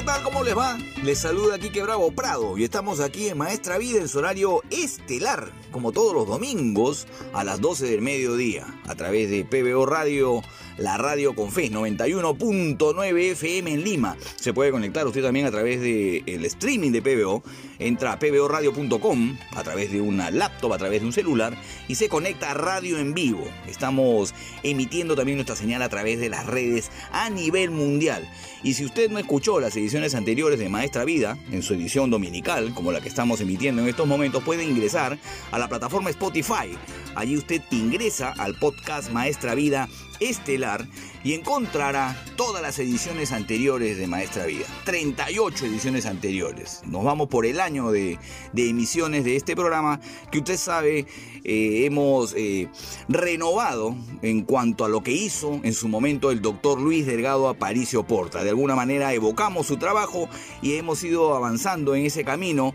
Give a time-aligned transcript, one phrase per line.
[0.00, 0.22] ¿Qué tal?
[0.22, 0.78] ¿Cómo les va?
[1.02, 5.52] Les saluda Quique Bravo Prado y estamos aquí en Maestra Vida en su horario estelar,
[5.70, 10.40] como todos los domingos a las 12 del mediodía, a través de PBO Radio,
[10.80, 14.16] la radio con fe, 91.9 FM en Lima.
[14.36, 17.42] Se puede conectar usted también a través del el streaming de PBO,
[17.78, 21.54] entra a pboradio.com a través de una laptop, a través de un celular
[21.86, 23.44] y se conecta a radio en vivo.
[23.68, 28.26] Estamos emitiendo también nuestra señal a través de las redes a nivel mundial.
[28.62, 32.72] Y si usted no escuchó las ediciones anteriores de Maestra Vida, en su edición dominical,
[32.74, 35.18] como la que estamos emitiendo en estos momentos, puede ingresar
[35.50, 36.76] a la plataforma Spotify.
[37.14, 39.88] Allí usted ingresa al podcast Maestra Vida
[40.20, 40.86] Estelar
[41.24, 44.66] y encontrará todas las ediciones anteriores de Maestra Vida.
[44.84, 46.82] 38 ediciones anteriores.
[46.86, 48.18] Nos vamos por el año de,
[48.52, 51.06] de emisiones de este programa que usted sabe
[51.42, 52.68] eh, hemos eh,
[53.08, 58.02] renovado en cuanto a lo que hizo en su momento el doctor Luis Delgado Aparicio
[58.02, 58.44] Porta.
[58.44, 60.28] De alguna manera evocamos su trabajo
[60.60, 62.74] y hemos ido avanzando en ese camino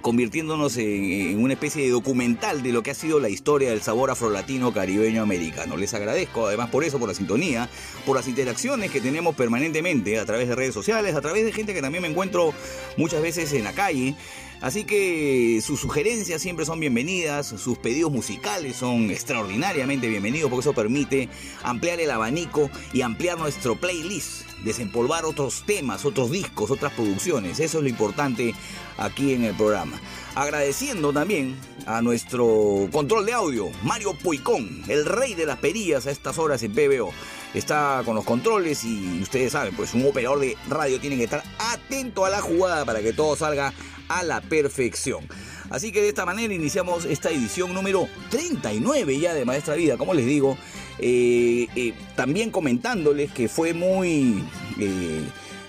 [0.00, 4.10] convirtiéndonos en, una especie de documental de lo que ha sido la historia del sabor
[4.10, 5.76] afrolatino caribeño americano.
[5.76, 7.68] Les agradezco además por eso, por la sintonía,
[8.06, 11.74] por las interacciones que tenemos permanentemente a través de redes sociales, a través de gente
[11.74, 12.52] que también me encuentro
[12.96, 14.14] muchas veces en la calle.
[14.60, 20.72] Así que sus sugerencias siempre son bienvenidas, sus pedidos musicales son extraordinariamente bienvenidos porque eso
[20.72, 21.28] permite
[21.62, 27.60] ampliar el abanico y ampliar nuestro playlist, desempolvar otros temas, otros discos, otras producciones.
[27.60, 28.52] Eso es lo importante
[28.96, 30.00] aquí en el programa.
[30.34, 36.10] Agradeciendo también a nuestro control de audio, Mario Puicón, el rey de las perillas a
[36.10, 37.12] estas horas en PBO.
[37.54, 41.44] Está con los controles y ustedes saben, pues un operador de radio tiene que estar
[41.58, 43.72] atento a la jugada para que todo salga
[44.08, 45.26] a la perfección.
[45.70, 50.14] Así que de esta manera iniciamos esta edición número 39 ya de Maestra Vida, como
[50.14, 50.56] les digo.
[51.00, 54.42] Eh, eh, también comentándoles que fue muy...
[54.78, 55.22] Eh,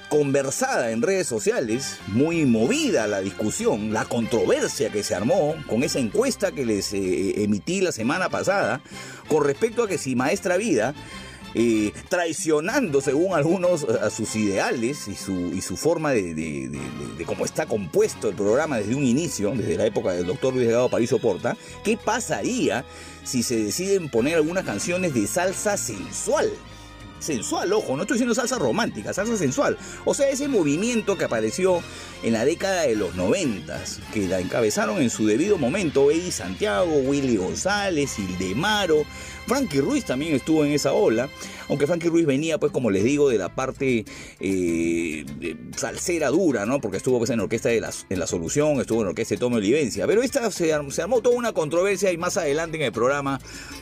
[0.09, 5.99] conversada en redes sociales, muy movida la discusión, la controversia que se armó con esa
[5.99, 8.81] encuesta que les emití la semana pasada
[9.27, 10.95] con respecto a que si Maestra Vida
[11.53, 16.79] eh, traicionando según algunos a sus ideales y su, su forma de,
[17.25, 20.89] cómo está compuesto el programa desde un inicio, desde la época del doctor Luis Delgado
[20.89, 22.85] París Porta, ¿qué pasaría
[23.23, 26.49] si se deciden poner algunas canciones de salsa sensual?
[27.19, 29.77] sensual, ojo, no estoy diciendo salsa romántica, salsa sensual.
[30.05, 31.81] O sea, ese movimiento que apareció
[32.23, 36.91] en la década de los noventas, que la encabezaron en su debido momento Eddie Santiago,
[36.91, 39.03] Willy González, Ildemaro,
[39.49, 41.27] Frankie Ruiz también estuvo en esa ola,
[41.69, 44.05] aunque Frankie Ruiz venía, pues como les digo, de la parte
[44.39, 46.81] eh, de salsera dura, ¿no?
[46.81, 49.57] Porque estuvo pues, en orquesta de la, en la Solución, estuvo en orquesta de Tommy
[49.57, 53.39] Olivencia, pero esta se, armó toda una controversia y más adelante en el programa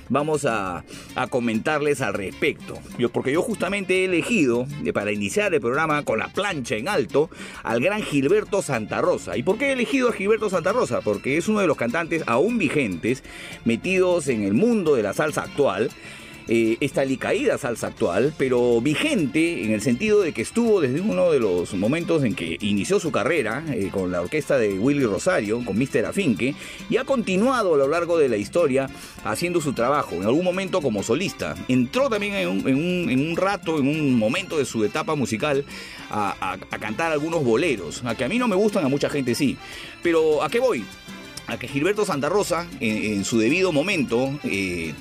[0.10, 0.84] vamos a,
[1.16, 2.78] a comentarles al respecto.
[2.98, 6.88] Yo, porque yo justamente he elegido, eh, para iniciar el programa con la plancha en
[6.88, 7.30] alto,
[7.63, 9.38] al gran Gilberto Santa Rosa.
[9.38, 11.01] ¿Y por qué he elegido a Gilberto Santa Rosa?
[11.01, 13.24] Porque es uno de los cantantes aún vigentes,
[13.66, 15.90] metidos en el mundo de la salsa actual.
[16.50, 21.30] Eh, esta alicaída salsa actual, pero vigente en el sentido de que estuvo desde uno
[21.30, 25.64] de los momentos en que inició su carrera eh, con la orquesta de Willy Rosario,
[25.66, 26.06] con Mr.
[26.06, 26.56] Afinque,
[26.90, 28.90] y ha continuado a lo largo de la historia
[29.26, 31.56] haciendo su trabajo, en algún momento como solista.
[31.68, 35.16] Entró también en un, en un, en un rato, en un momento de su etapa
[35.16, 35.66] musical,
[36.10, 39.10] a, a, a cantar algunos boleros, a que a mí no me gustan, a mucha
[39.10, 39.58] gente sí.
[40.02, 40.86] Pero ¿a qué voy?
[41.48, 44.94] A que Gilberto Santa Rosa, en, en su debido momento, eh,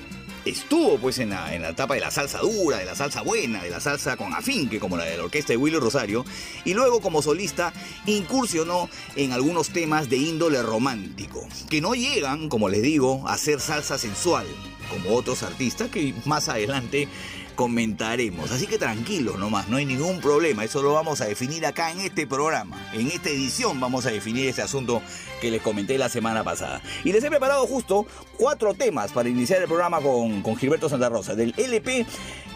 [0.47, 3.63] estuvo pues en la, en la etapa de la salsa dura, de la salsa buena,
[3.63, 6.25] de la salsa con afinque, como la de la orquesta de Willy Rosario,
[6.65, 7.73] y luego como solista
[8.07, 13.61] incursionó en algunos temas de índole romántico, que no llegan, como les digo, a ser
[13.61, 14.47] salsa sensual,
[14.91, 17.09] como otros artistas que más adelante
[17.57, 18.53] comentaremos.
[18.53, 20.63] Así que tranquilos nomás, no hay ningún problema.
[20.63, 22.91] Eso lo vamos a definir acá en este programa.
[22.93, 25.03] En esta edición vamos a definir ese asunto
[25.41, 26.81] que les comenté la semana pasada.
[27.03, 28.07] Y les he preparado justo
[28.39, 31.35] cuatro temas para iniciar el programa con, con Gilberto Santa Rosa.
[31.35, 32.07] Del LP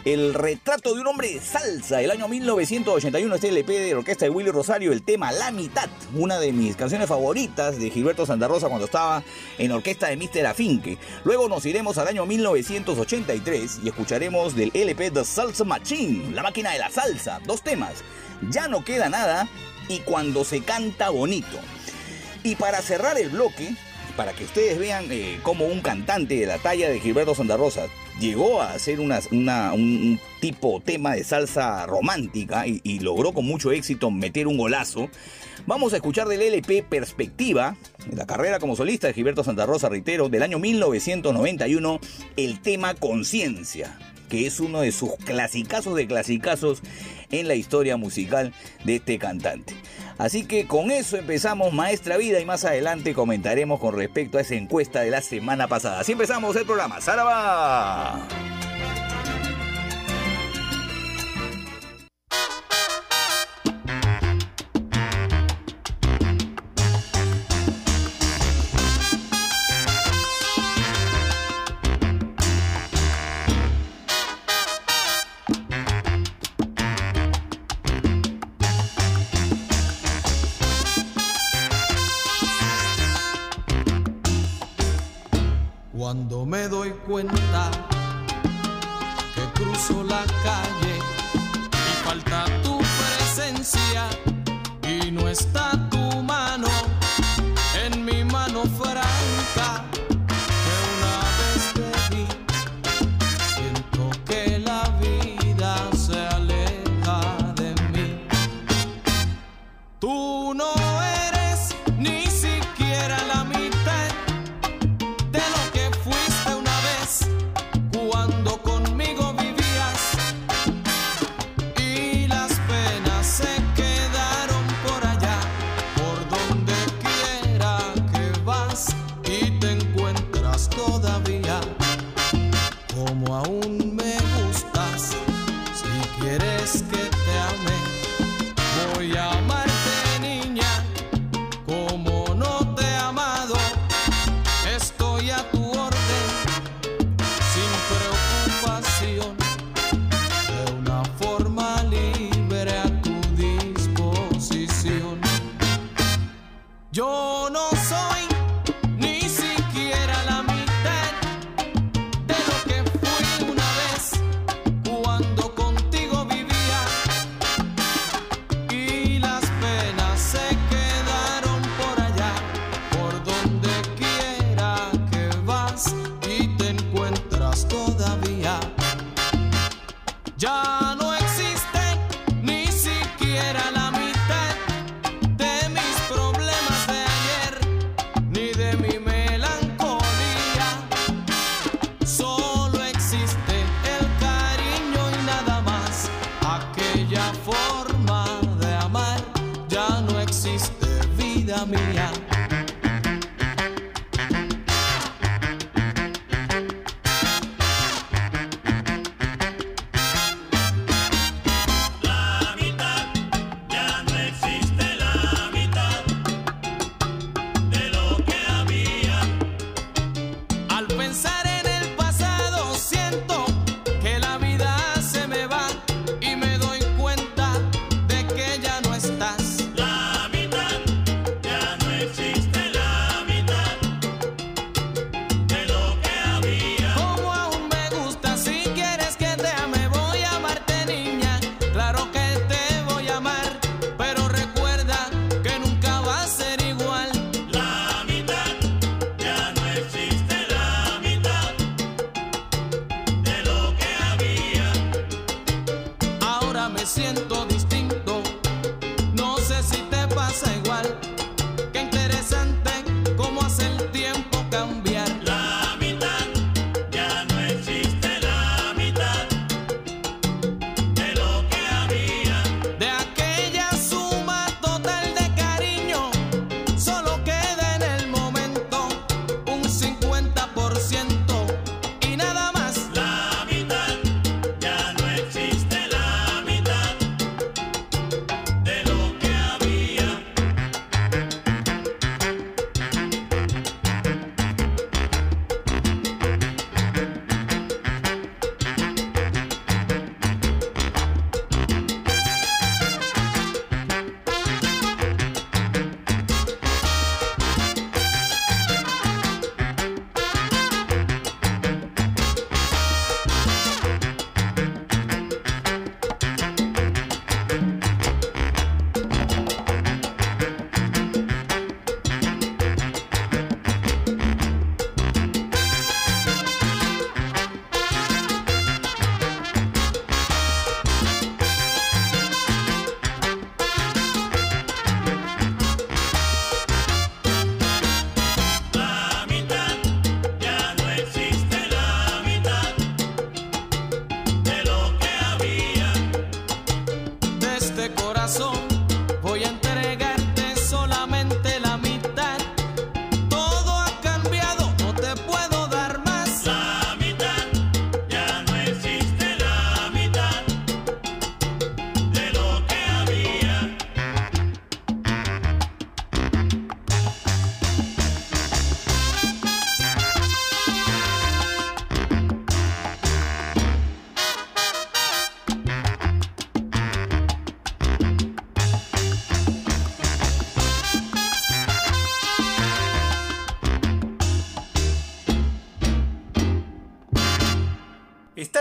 [0.04, 2.00] El retrato de un hombre de salsa.
[2.00, 4.92] El año 1981 este LP de la orquesta de Willy Rosario.
[4.92, 5.88] El tema La mitad.
[6.14, 9.22] Una de mis canciones favoritas de Gilberto Santa Rosa cuando estaba
[9.58, 10.46] en orquesta de Mr.
[10.46, 10.98] Afinque.
[11.24, 16.34] Luego nos iremos al año 1983 y escucharemos del LP The Salsa Machine.
[16.34, 17.40] La máquina de la salsa.
[17.46, 18.02] Dos temas.
[18.50, 19.48] Ya no queda nada
[19.88, 21.58] y cuando se canta bonito.
[22.42, 23.74] Y para cerrar el bloque,
[24.16, 27.86] para que ustedes vean eh, cómo un cantante de la talla de Gilberto Santa Rosa
[28.18, 29.20] llegó a hacer una,
[29.72, 35.08] un, tipo tema de salsa romántica y, y logró con mucho éxito meter un golazo.
[35.66, 37.76] Vamos a escuchar del LP Perspectiva,
[38.10, 42.00] la carrera como solista de Gilberto Santa Rosa, reitero, del año 1991,
[42.36, 43.98] el tema Conciencia,
[44.30, 46.80] que es uno de sus clasicazos de clasicazos
[47.30, 48.54] en la historia musical
[48.84, 49.74] de este cantante.
[50.16, 54.54] Así que con eso empezamos Maestra Vida y más adelante comentaremos con respecto a esa
[54.54, 56.00] encuesta de la semana pasada.
[56.00, 57.00] Así empezamos el programa.
[57.00, 58.59] ¡Saraba!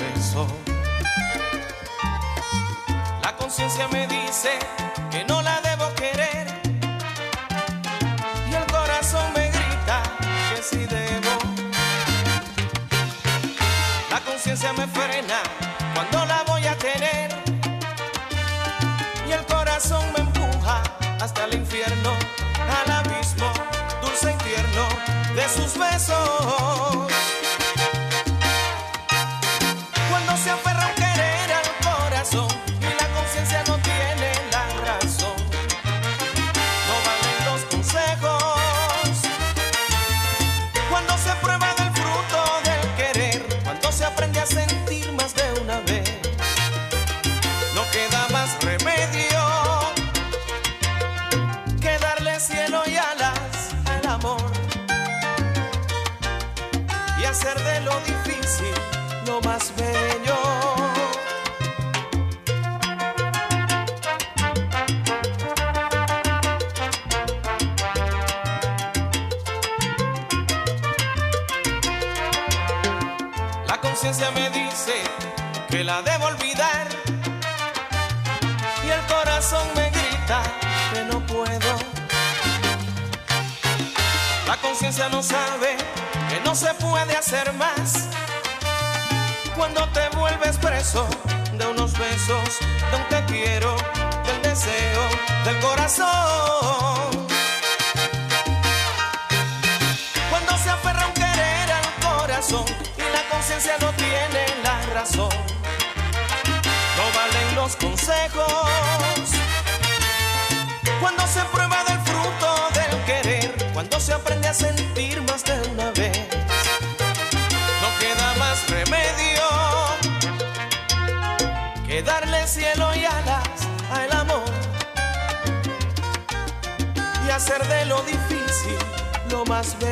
[0.00, 0.69] beso.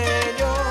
[0.09, 0.68] Señor.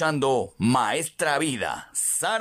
[0.00, 2.32] escuchando Maestra Vida, Saraba.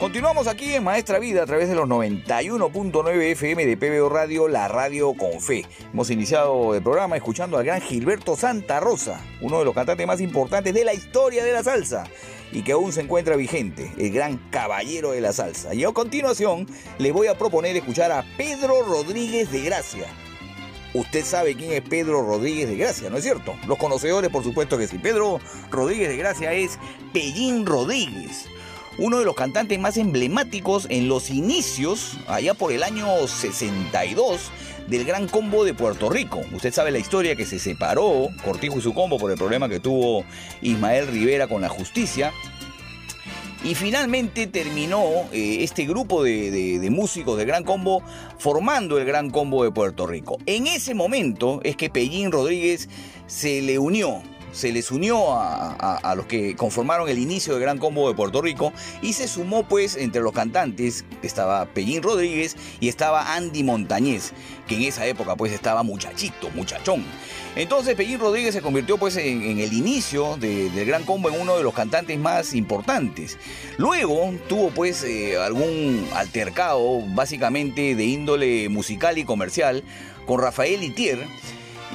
[0.00, 4.66] Continuamos aquí en Maestra Vida a través de los 91.9 FM de PBO Radio, la
[4.66, 5.64] radio con fe.
[5.92, 10.20] Hemos iniciado el programa escuchando al gran Gilberto Santa Rosa, uno de los cantantes más
[10.20, 12.02] importantes de la historia de la salsa
[12.50, 15.72] y que aún se encuentra vigente, el gran caballero de la salsa.
[15.72, 16.66] Y a continuación
[16.98, 20.08] les voy a proponer escuchar a Pedro Rodríguez de Gracia
[20.94, 23.56] Usted sabe quién es Pedro Rodríguez de Gracia, ¿no es cierto?
[23.66, 24.98] Los conocedores, por supuesto que sí.
[24.98, 26.78] Pedro Rodríguez de Gracia es
[27.12, 28.46] Pellín Rodríguez,
[28.98, 34.52] uno de los cantantes más emblemáticos en los inicios, allá por el año 62,
[34.86, 36.42] del Gran Combo de Puerto Rico.
[36.52, 39.80] Usted sabe la historia que se separó Cortijo y su combo por el problema que
[39.80, 40.24] tuvo
[40.62, 42.32] Ismael Rivera con la justicia.
[43.64, 48.02] Y finalmente terminó eh, este grupo de, de, de, músicos de Gran Combo
[48.38, 50.36] formando el Gran Combo de Puerto Rico.
[50.44, 52.90] En ese momento es que Pellín Rodríguez
[53.26, 54.22] se le unió
[54.54, 58.72] se les unió a, los que conformaron el inicio del Gran Combo de Puerto Rico
[59.02, 64.32] y se sumó pues entre los cantantes estaba Pellín Rodríguez y estaba Andy Montañez,
[64.68, 67.04] que en esa época pues estaba muchachito, muchachón.
[67.56, 71.40] Entonces Pellín Rodríguez se convirtió pues en, en el inicio de, del Gran Combo en
[71.40, 73.38] uno de los cantantes más importantes.
[73.76, 79.82] Luego tuvo pues eh, algún altercado básicamente de índole musical y comercial
[80.26, 81.26] con Rafael Itier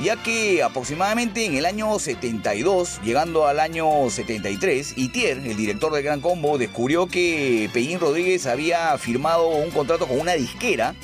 [0.04, 6.02] ya que aproximadamente en el año 72, llegando al año 73, Itier, el director de
[6.02, 10.96] Gran Combo, descubrió que Pellín Rodríguez había firmado un contrato con una disquera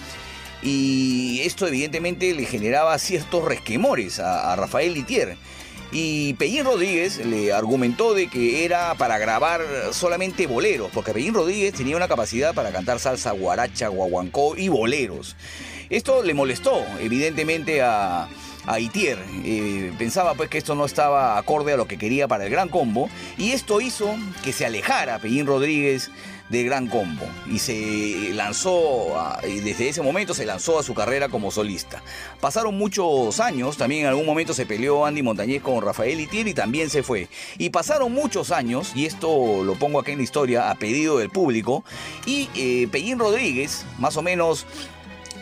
[0.61, 5.37] y esto evidentemente le generaba ciertos resquemores a, a Rafael Itier.
[5.91, 11.73] Y Pellín Rodríguez le argumentó de que era para grabar solamente boleros, porque Pellín Rodríguez
[11.73, 15.35] tenía una capacidad para cantar salsa, guaracha, guaguancó y boleros.
[15.89, 18.27] Esto le molestó evidentemente a,
[18.67, 19.17] a Itier.
[19.43, 22.69] Eh, pensaba pues que esto no estaba acorde a lo que quería para el Gran
[22.69, 26.11] Combo y esto hizo que se alejara Pellín Rodríguez
[26.49, 29.15] del Gran Combo y se lanzó,
[29.47, 32.03] y desde ese momento se lanzó a su carrera como solista.
[32.39, 36.53] Pasaron muchos años, también en algún momento se peleó Andy Montañez con Rafael Itier y
[36.53, 37.27] también se fue.
[37.57, 41.29] Y pasaron muchos años, y esto lo pongo aquí en la historia a pedido del
[41.29, 41.83] público,
[42.25, 44.65] y eh, Pellín Rodríguez, más o menos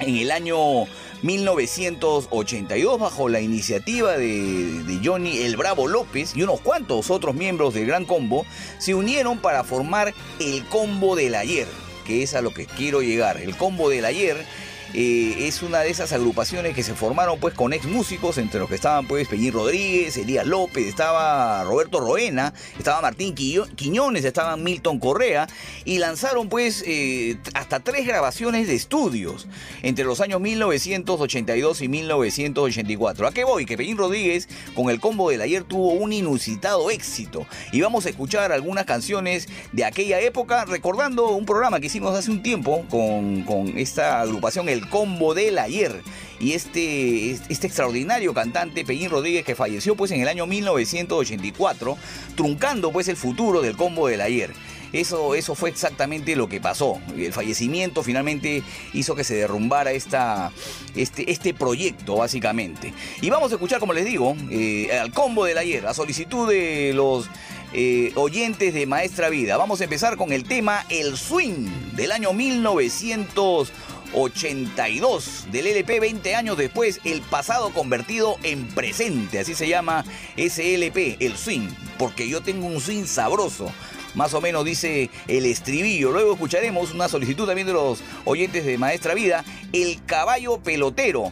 [0.04, 0.86] en el año
[1.22, 7.88] 1982 bajo la iniciativa de, Johnny El Bravo López y unos cuantos otros miembros del
[7.88, 8.46] Gran Combo
[8.78, 11.68] se unieron para formar el Combo del Ayer,
[12.06, 13.38] que es a lo que quiero llegar.
[13.38, 14.46] El Combo del Ayer
[14.94, 18.70] eh, es una de esas agrupaciones que se formaron pues con ex músicos, entre los
[18.70, 25.00] que estaban pues Peñín Rodríguez, Elías López, estaba Roberto Roena, estaba Martín Quiñones, estaba Milton
[25.00, 25.48] Correa,
[25.84, 29.48] y lanzaron pues eh, hasta tres grabaciones de estudios
[29.82, 33.28] entre los años 1982 y 1984.
[33.28, 33.66] ¿A qué voy?
[33.66, 38.10] Que Peñín Rodríguez con el combo del ayer tuvo un inusitado éxito, y vamos a
[38.10, 43.42] escuchar algunas canciones de aquella época, recordando un programa que hicimos hace un tiempo con,
[43.44, 46.02] con esta agrupación, el combo del ayer
[46.40, 51.98] y este, este extraordinario cantante Pellín Rodríguez que falleció pues en el año 1984
[52.36, 54.54] truncando pues el futuro del combo del ayer.
[54.94, 57.00] Eso, eso fue exactamente lo que pasó.
[57.18, 58.62] El fallecimiento finalmente
[58.94, 60.52] hizo que se derrumbara esta,
[60.96, 62.94] este, este proyecto, básicamente.
[63.20, 66.92] Y vamos a escuchar, como les digo, eh, al combo del ayer, a solicitud de
[66.94, 67.28] los
[67.74, 69.58] eh, oyentes de Maestra Vida.
[69.58, 73.72] Vamos a empezar con el tema El Swing del año 1900.
[74.14, 80.06] 82 del LP 20 años después, el pasado convertido en presente, así se llama
[80.38, 83.72] ese LP, el swing, porque yo tengo un swing sabroso.
[84.16, 86.12] Más o menos dice el estribillo.
[86.12, 91.32] Luego escucharemos una solicitud también de los oyentes de Maestra Vida, El Caballo Pelotero,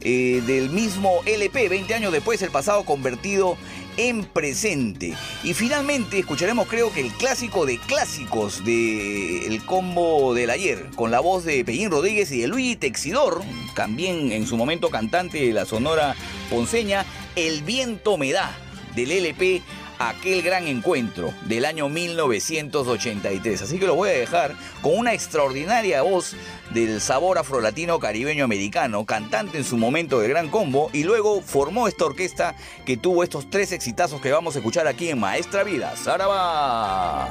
[0.00, 3.56] eh, del mismo LP, 20 años después, el pasado convertido
[3.98, 5.12] en presente.
[5.42, 11.10] Y finalmente escucharemos creo que el clásico de clásicos del el combo del ayer, con
[11.10, 13.42] la voz de Pellín Rodríguez y de Luis Texidor,
[13.74, 16.14] también en su momento cantante de la Sonora
[16.48, 17.04] Ponceña,
[17.36, 18.56] El viento me da,
[18.94, 19.62] del LP
[19.98, 23.62] aquel gran encuentro del año 1983.
[23.62, 26.34] Así que lo voy a dejar con una extraordinaria voz
[26.70, 31.88] del sabor afrolatino caribeño americano, cantante en su momento del Gran Combo, y luego formó
[31.88, 35.96] esta orquesta que tuvo estos tres exitazos que vamos a escuchar aquí en Maestra Vida.
[35.96, 37.30] ¡Saraba!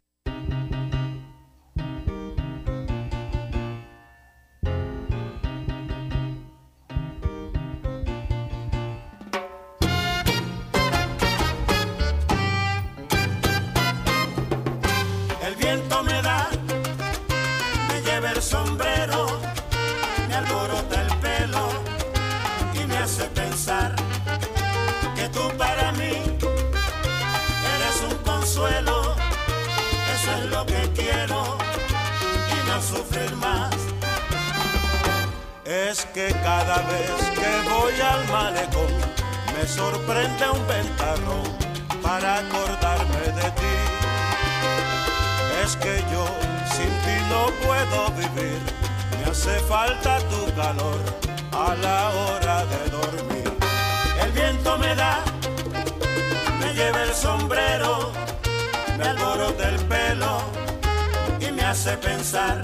[61.81, 62.61] Hace pensar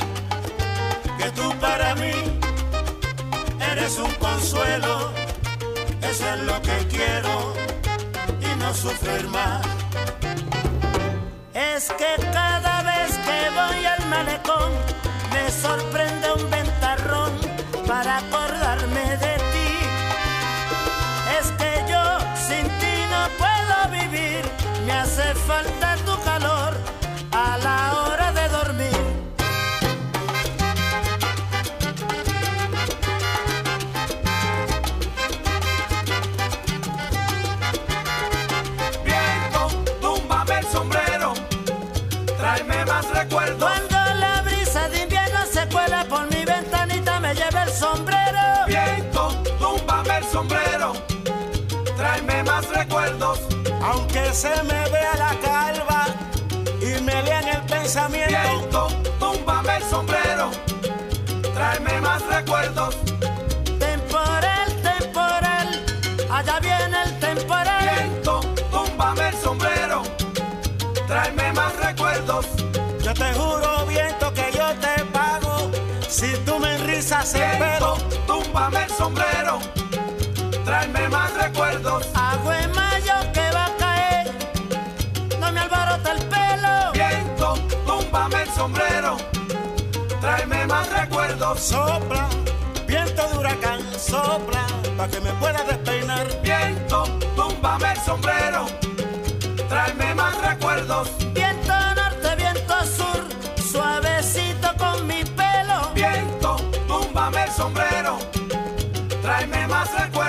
[1.18, 2.12] que tú para mí
[3.72, 5.12] eres un consuelo.
[6.04, 7.54] Eso es lo que quiero
[8.40, 9.66] y no sufrir más.
[11.56, 14.72] Es que cada vez que voy al malecón
[15.34, 17.34] me sorprende un ventarrón
[17.88, 19.72] para acordarme de ti.
[21.40, 22.06] Es que yo
[22.48, 24.44] sin ti no puedo vivir,
[24.86, 26.67] me hace falta tu calor
[53.98, 56.06] Aunque se me vea la calva
[56.80, 58.30] y me lean el pensamiento.
[58.30, 58.88] Viento,
[59.20, 60.52] túmbame el sombrero,
[61.56, 62.96] tráeme más recuerdos.
[63.80, 65.86] Temporal, temporal,
[66.30, 67.90] allá viene el temporal.
[67.96, 70.04] Viento, túmbame el sombrero,
[71.08, 72.46] tráeme más recuerdos.
[73.02, 75.72] Yo te juro, viento, que yo te pago
[76.08, 77.96] si tú me enrizas el pelo.
[77.96, 79.60] Viento, túmbame el sombrero,
[80.66, 82.06] tráeme más recuerdos.
[82.14, 82.60] Agua
[91.58, 92.30] Sopla,
[92.88, 96.28] viento de huracán, sopla, para que me pueda despeinar.
[96.44, 97.04] Viento,
[97.36, 98.68] túmbame el sombrero,
[99.68, 101.10] tráeme más recuerdos.
[101.34, 103.26] Viento norte, viento sur,
[103.72, 105.92] suavecito con mi pelo.
[105.96, 108.20] Viento, túmbame el sombrero,
[109.24, 110.27] tráeme más recuerdos.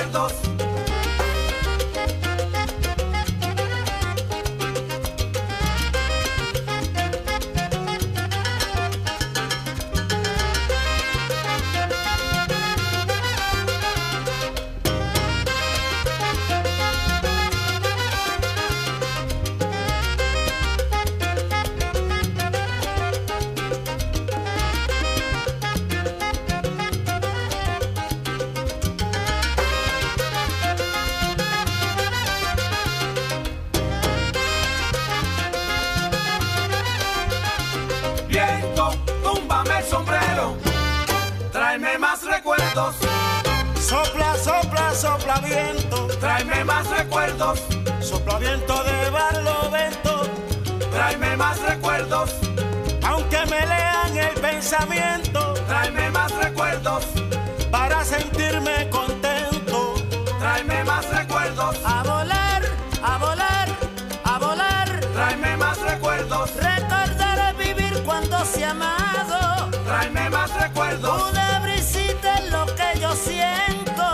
[68.74, 69.70] Cuando se ha amado.
[69.86, 74.04] tráeme más recuerdos, Una brisita es lo que yo siento.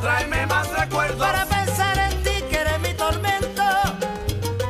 [0.00, 3.62] tráeme más recuerdos, Para pensar en ti que eres mi tormento.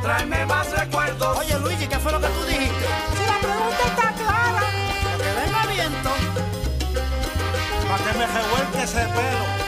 [0.01, 1.37] tráeme más recuerdos.
[1.37, 2.85] Oye Luigi, ¿qué fue lo que tú dijiste?
[3.17, 4.61] Si la pregunta está clara,
[5.17, 6.09] Que venga viento.
[7.89, 9.64] Para que me revuelque ese pelo.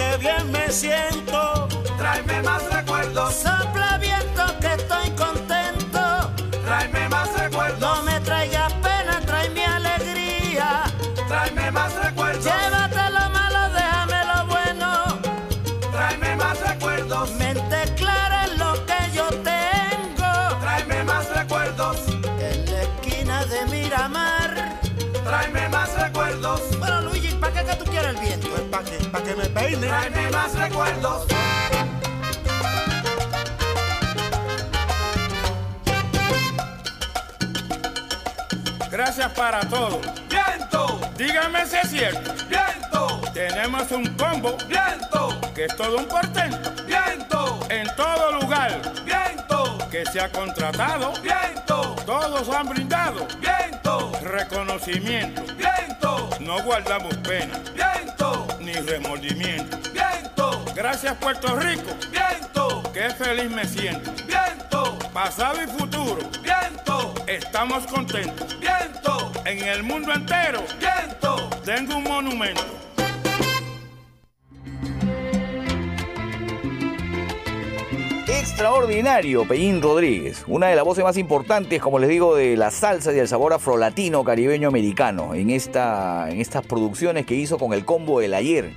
[0.00, 1.68] Que bien me siento.
[1.98, 6.02] tráeme más recuerdos, Sopla viento que estoy contento.
[6.64, 10.84] tráeme más No recuerdos, me traigas pena, tráeme alegría.
[11.28, 14.88] tráeme más recuerdos, Llévate lo malo, déjame lo bueno.
[15.92, 20.32] tráeme más recuerdos, Mente clara es lo que yo tengo.
[20.62, 21.96] tráeme más recuerdos,
[22.48, 24.29] En la esquina de Miramar.
[25.96, 28.48] Más recuerdos, Bueno, Luigi, ¿para qué que tú quieres el viento?
[28.48, 29.86] Pues para que, pa' que me peine.
[29.86, 31.26] tráeme más recuerdos.
[38.90, 40.00] Gracias para todo.
[40.28, 42.32] Viento, Dígame si es cierto.
[42.48, 46.70] viento, Tenemos un combo viento, que es todo un portento.
[46.86, 48.99] viento, En todo lugar viento,
[49.90, 55.42] que se ha contratado, viento, todos han brindado viento, reconocimiento.
[55.56, 59.78] viento, No guardamos pena viento, ni remordimiento.
[59.92, 64.12] viento, Gracias Puerto Rico, viento, qué feliz me siento.
[64.26, 68.58] viento, Pasado y futuro, viento, estamos contentos.
[68.60, 71.50] viento, En el mundo entero viento.
[71.64, 72.62] tengo un monumento.
[78.40, 83.12] Extraordinario, Pellín Rodríguez, una de las voces más importantes, como les digo, de la salsa
[83.12, 87.84] y el sabor afrolatino caribeño americano, en, esta, en estas producciones que hizo con el
[87.84, 88.72] combo del ayer.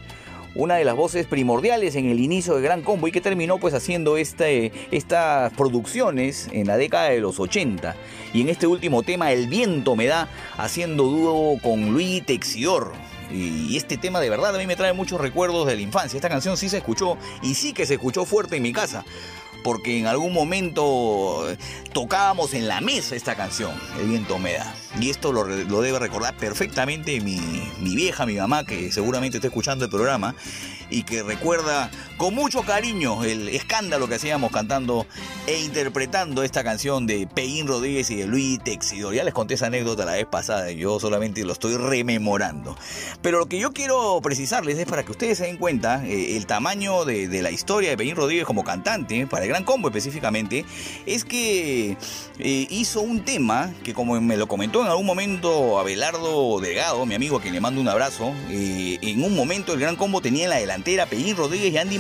[0.53, 3.73] Una de las voces primordiales en el inicio de Gran Combo y que terminó pues
[3.73, 7.95] haciendo este, estas producciones en la década de los 80.
[8.33, 12.91] Y en este último tema, El viento me da, haciendo dúo con Luis Texidor.
[13.31, 16.17] Y este tema de verdad a mí me trae muchos recuerdos de la infancia.
[16.17, 19.05] Esta canción sí se escuchó y sí que se escuchó fuerte en mi casa.
[19.63, 21.47] Porque en algún momento
[21.93, 24.75] tocábamos en la mesa esta canción, El viento me da.
[24.99, 27.39] Y esto lo, debe recordar perfectamente mi,
[27.79, 30.35] mi vieja, mi mamá, que seguramente está escuchando el programa
[30.89, 31.89] y que recuerda
[32.23, 35.05] con mucho cariño el escándalo que hacíamos cantando
[35.45, 39.13] e interpretando esta canción de Peín Rodríguez y de Luis Texidor.
[39.13, 42.77] Ya les conté esa anécdota la vez pasada yo solamente lo estoy rememorando.
[43.21, 46.45] Pero lo que yo quiero precisarles es para que ustedes se den cuenta eh, el
[46.45, 50.63] tamaño de, la historia de Peín Rodríguez como cantante, para el Gran Combo específicamente,
[51.05, 51.97] es que
[52.39, 57.15] eh, hizo un tema que como me lo comentó en algún momento Abelardo Delgado, mi
[57.15, 60.45] amigo a quien le mando un abrazo, eh, en un momento el Gran Combo tenía
[60.45, 61.99] en la delantera Peín Rodríguez y Andy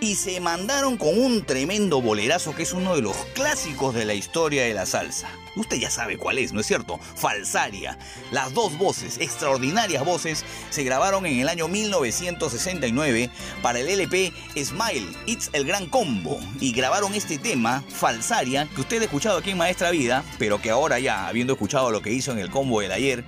[0.00, 4.14] Y se mandaron con un tremendo bolerazo que es uno de los clásicos de la
[4.14, 5.28] historia de la salsa.
[5.56, 7.00] Usted ya sabe cuál es, ¿no es cierto?
[7.14, 7.98] Falsaria.
[8.30, 13.30] Las dos voces, extraordinarias voces, se grabaron en el año 1969
[13.62, 14.32] para el LP
[14.62, 16.38] Smile, It's el Gran Combo.
[16.60, 20.70] Y grabaron este tema, Falsaria, que usted ha escuchado aquí en Maestra Vida, pero que
[20.70, 23.24] ahora ya, habiendo escuchado lo que hizo en el combo del ayer,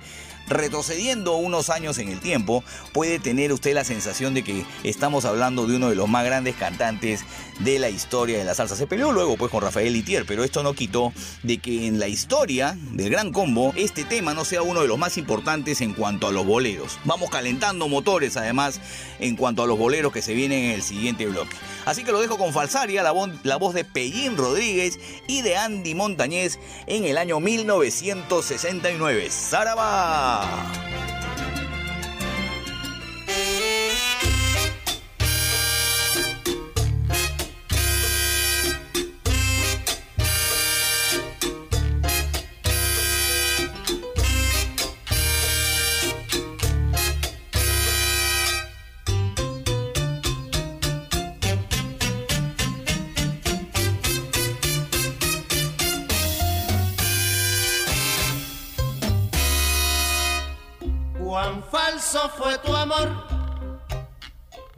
[0.49, 5.67] retrocediendo unos años en el tiempo, puede tener usted la sensación de que estamos hablando
[5.67, 7.23] de uno de los más grandes cantantes
[7.59, 8.75] de la historia de la salsa.
[8.75, 12.07] Se peleó luego pues con Rafael Itier, pero esto no quitó de que en la
[12.07, 16.27] historia del Gran Combo este tema no sea uno de los más importantes en cuanto
[16.27, 16.99] a los boleros.
[17.05, 18.79] Vamos calentando motores además
[19.19, 21.55] en cuanto a los boleros que se vienen en el siguiente bloque.
[21.85, 25.95] Así que lo dejo con Falsaria, la, la voz de Pellín Rodríguez y de Andy
[25.95, 29.29] Montañez en el año 1969.
[29.29, 31.18] ¡Zaraba!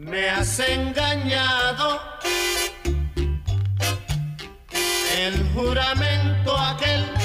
[0.02, 2.02] Me has engañado.
[5.18, 7.20] El juramento aquel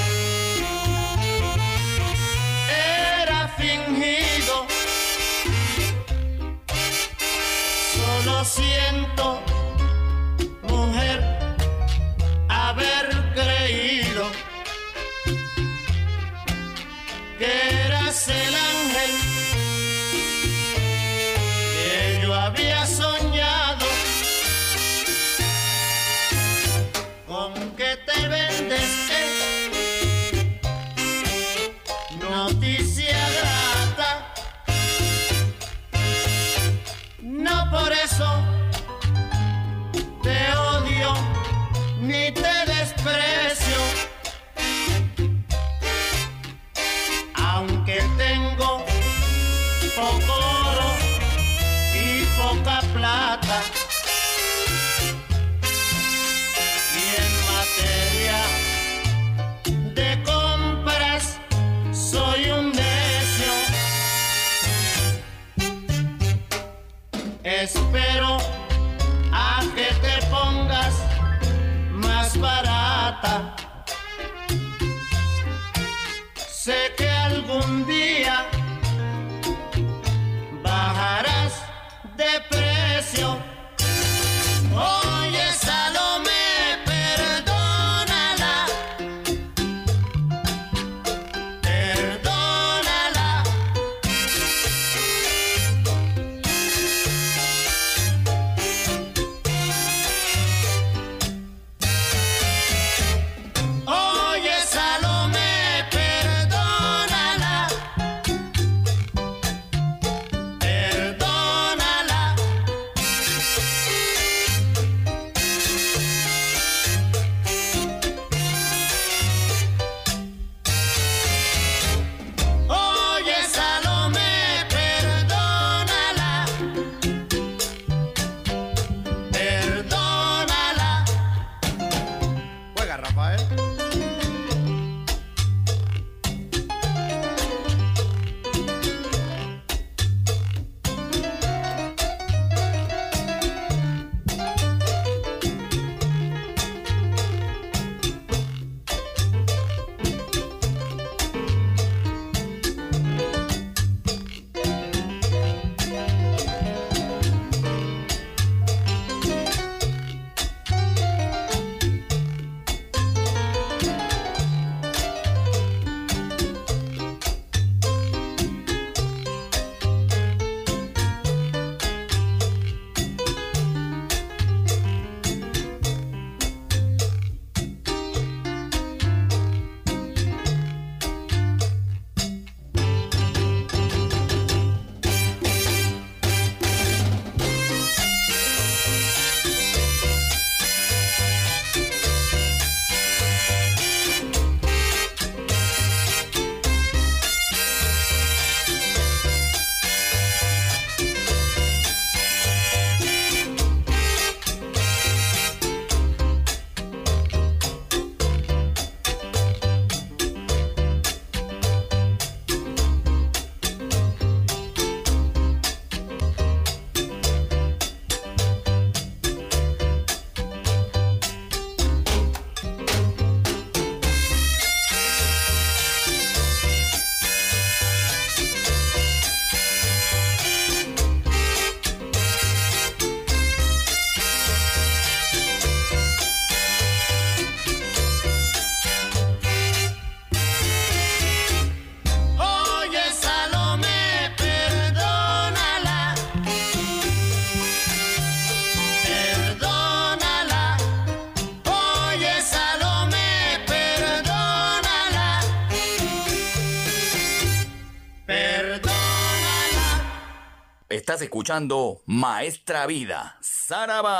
[261.17, 264.11] Estás escuchando Maestra Vida, Saraba.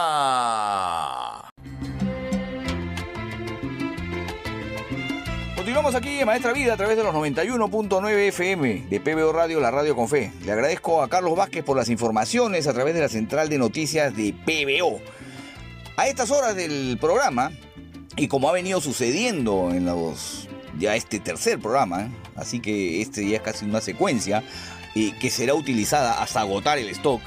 [5.56, 9.70] Continuamos aquí en Maestra Vida a través de los 91.9 FM de PBO Radio, la
[9.70, 10.34] radio con fe.
[10.44, 14.16] Le agradezco a Carlos Vázquez por las informaciones a través de la central de noticias
[14.16, 15.00] de PBO.
[15.98, 17.52] A estas horas del programa,
[18.16, 22.10] y como ha venido sucediendo en los ya este tercer programa, ¿eh?
[22.36, 24.44] así que este ya es casi una secuencia
[25.20, 27.22] que será utilizada hasta agotar el stock.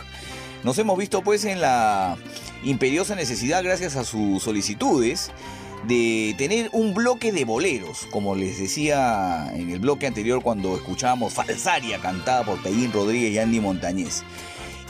[0.62, 2.16] Nos hemos visto pues en la
[2.64, 5.31] imperiosa necesidad, gracias a sus solicitudes,
[5.87, 11.33] de tener un bloque de boleros, como les decía en el bloque anterior cuando escuchábamos
[11.33, 14.23] Falsaria cantada por Pellín Rodríguez y Andy Montañez.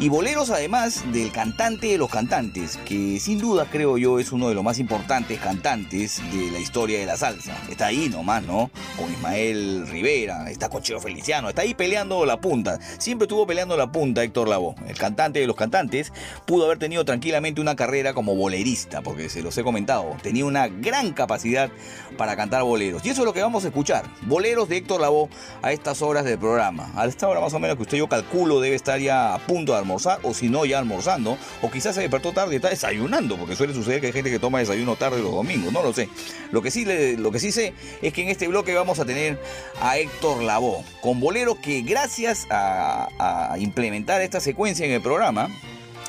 [0.00, 4.48] Y boleros además del cantante de los cantantes, que sin duda creo yo es uno
[4.48, 7.54] de los más importantes cantantes de la historia de la salsa.
[7.68, 8.70] Está ahí nomás, ¿no?
[8.96, 12.78] Con Ismael Rivera, está con Cheo Feliciano, está ahí peleando la punta.
[12.96, 14.74] Siempre estuvo peleando la punta Héctor Lavoe.
[14.88, 16.14] El cantante de los cantantes
[16.46, 20.16] pudo haber tenido tranquilamente una carrera como bolerista, porque se los he comentado.
[20.22, 21.70] Tenía una gran capacidad
[22.16, 23.04] para cantar boleros.
[23.04, 24.06] Y eso es lo que vamos a escuchar.
[24.22, 25.28] Boleros de Héctor Lavoe
[25.60, 26.90] a estas horas del programa.
[26.96, 29.72] A esta hora más o menos que usted yo calculo debe estar ya a punto
[29.72, 32.68] de almorzar almorzar o si no ya almorzando o quizás se despertó tarde y está
[32.68, 35.92] desayunando porque suele suceder que hay gente que toma desayuno tarde los domingos, no lo
[35.92, 36.08] sé.
[36.52, 36.84] Lo que sí,
[37.16, 39.40] lo que sí sé es que en este bloque vamos a tener
[39.80, 45.48] a Héctor Lavoe con boleros que gracias a, a implementar esta secuencia en el programa,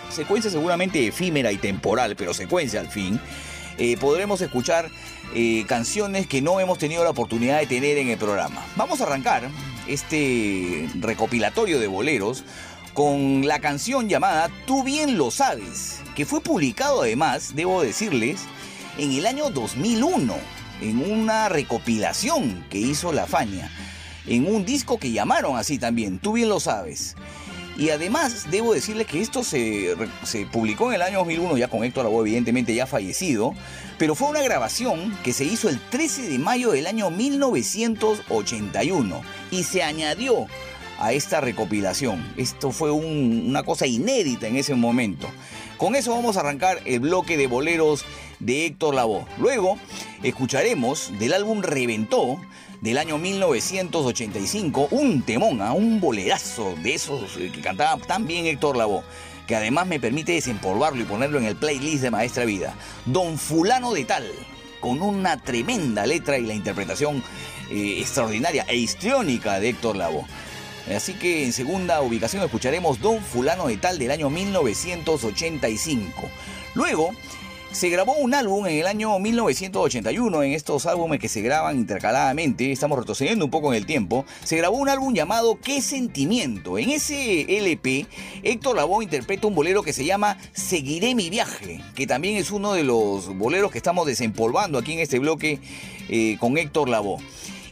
[0.09, 3.19] secuencia seguramente efímera y temporal, pero secuencia al fin,
[3.77, 4.89] eh, podremos escuchar
[5.33, 8.63] eh, canciones que no hemos tenido la oportunidad de tener en el programa.
[8.75, 9.49] Vamos a arrancar
[9.87, 12.43] este recopilatorio de boleros
[12.93, 18.41] con la canción llamada Tú bien lo sabes, que fue publicado además, debo decirles,
[18.97, 20.35] en el año 2001,
[20.81, 23.69] en una recopilación que hizo La Faña,
[24.27, 27.15] en un disco que llamaron así también, Tú bien lo sabes.
[27.77, 31.83] Y además, debo decirles que esto se, se publicó en el año 2001, ya con
[31.83, 33.55] Héctor Lavoe, evidentemente ya fallecido,
[33.97, 39.21] pero fue una grabación que se hizo el 13 de mayo del año 1981
[39.51, 40.47] y se añadió
[41.01, 42.33] a esta recopilación.
[42.37, 45.27] Esto fue un- una cosa inédita en ese momento.
[45.77, 48.05] Con eso vamos a arrancar el bloque de boleros
[48.39, 49.25] de Héctor Lavoe.
[49.39, 49.77] Luego
[50.23, 52.37] escucharemos del álbum Reventó
[52.81, 58.45] del año 1985 un temón, ah, un bolerazo de esos eh, que cantaba tan bien
[58.45, 59.03] Héctor Lavoe,
[59.47, 62.73] que además me permite desempolvarlo y ponerlo en el playlist de Maestra Vida.
[63.05, 64.25] Don Fulano de Tal,
[64.79, 67.23] con una tremenda letra y la interpretación
[67.69, 70.25] eh, extraordinaria e histriónica de Héctor Lavoe.
[70.95, 76.29] Así que en segunda ubicación escucharemos Don Fulano de Tal del año 1985.
[76.73, 77.11] Luego
[77.71, 82.69] se grabó un álbum en el año 1981, en estos álbumes que se graban intercaladamente,
[82.69, 86.77] estamos retrocediendo un poco en el tiempo, se grabó un álbum llamado ¿Qué sentimiento?
[86.77, 88.07] En ese LP,
[88.43, 92.73] Héctor Lavoe interpreta un bolero que se llama Seguiré mi viaje, que también es uno
[92.73, 95.61] de los boleros que estamos desempolvando aquí en este bloque
[96.09, 97.23] eh, con Héctor Lavoe.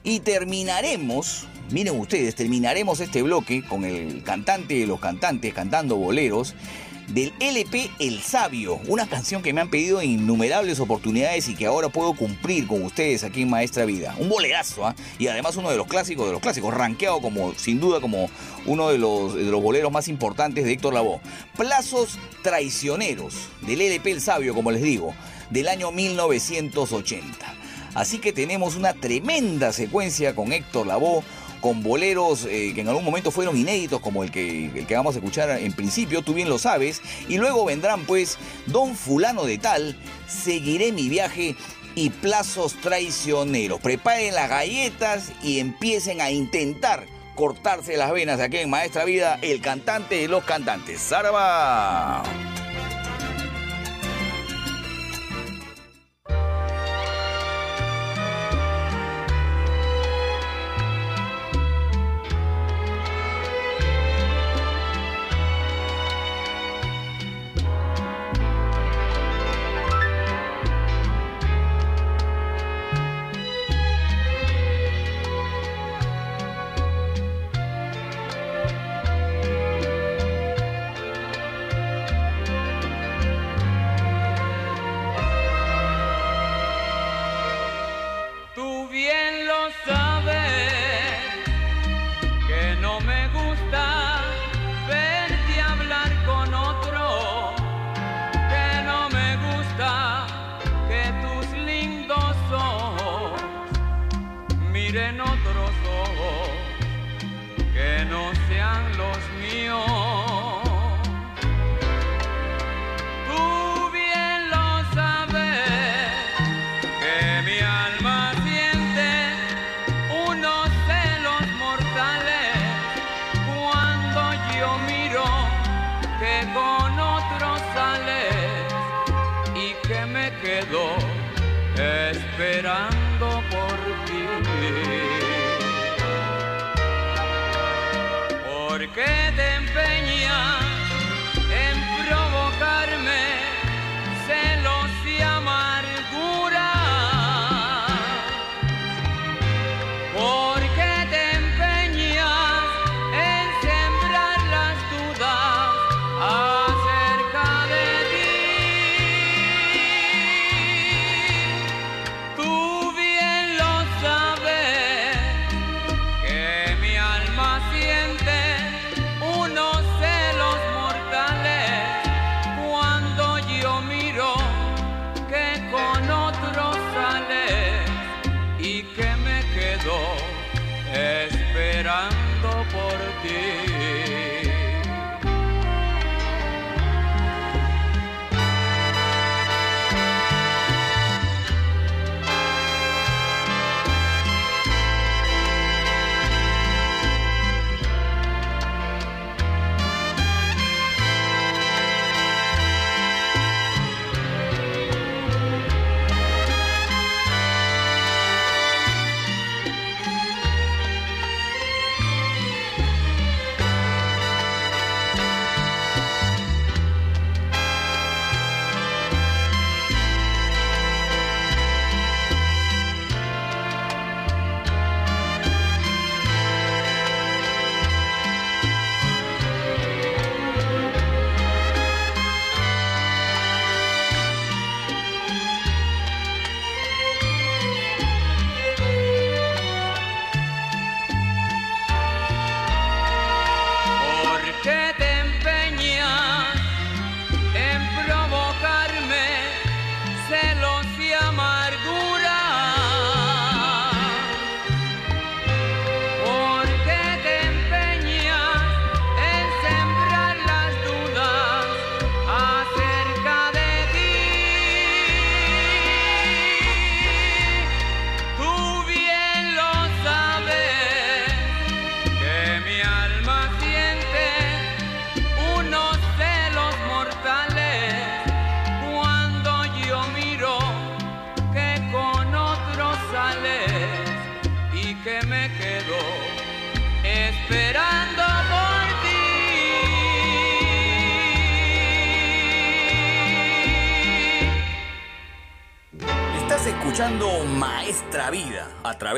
[0.03, 6.55] Y terminaremos, miren ustedes, terminaremos este bloque con el cantante de los cantantes cantando boleros
[7.09, 11.89] del LP El Sabio, una canción que me han pedido innumerables oportunidades y que ahora
[11.89, 14.15] puedo cumplir con ustedes aquí en Maestra Vida.
[14.20, 14.95] Un bolerazo, ¿ah?
[15.17, 18.30] y además uno de los clásicos de los clásicos, rankeado como, sin duda, como
[18.65, 21.20] uno de los, de los boleros más importantes de Héctor Lavoe.
[21.57, 25.15] Plazos traicioneros del LP El Sabio, como les digo,
[25.49, 27.55] del año 1980.
[27.95, 31.24] Así que tenemos una tremenda secuencia con Héctor Lavoe,
[31.62, 35.16] con boleros eh, que en algún momento fueron inéditos, como el que, el que vamos
[35.16, 39.57] a escuchar en principio, tú bien lo sabes, y luego vendrán pues Don Fulano de
[39.57, 39.97] Tal,
[40.28, 41.55] Seguiré mi viaje
[41.95, 43.82] y Plazos Traicioneros.
[43.82, 47.05] Preparen las galletas y empiecen a intentar
[47.36, 51.01] cortarse las venas aquí en Maestra Vida, el cantante de los cantantes.
[51.01, 52.24] ¡Zaraba!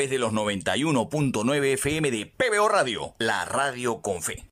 [0.02, 4.52] través de los 91.9 FM de PBO Radio, la radio con fe.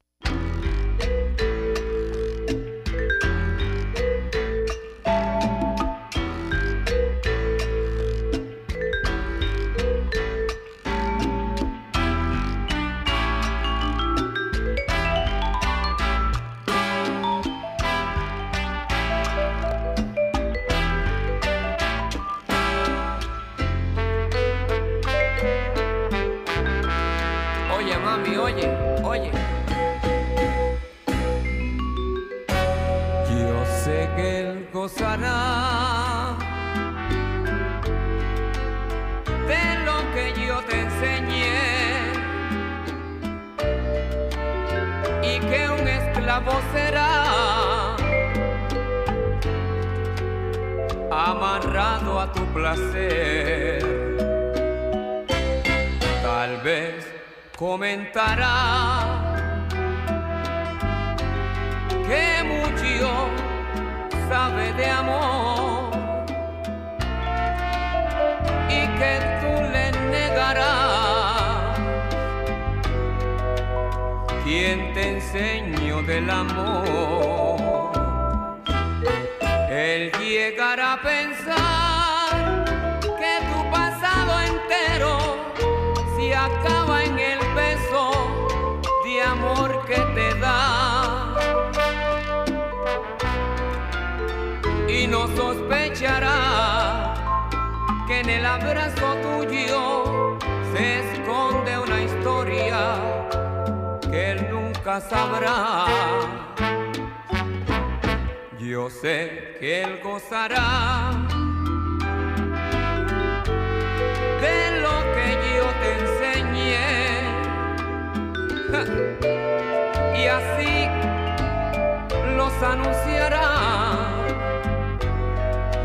[122.71, 123.47] anunciará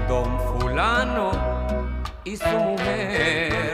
[0.09, 1.31] don fulano
[2.25, 3.74] y su mujer.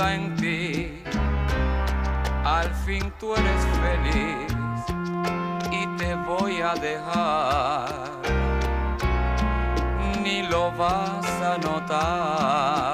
[0.00, 1.02] en ti.
[2.44, 4.52] Al fin tú eres feliz
[5.70, 7.88] y te voy a dejar.
[10.22, 12.93] Ni lo vas a notar.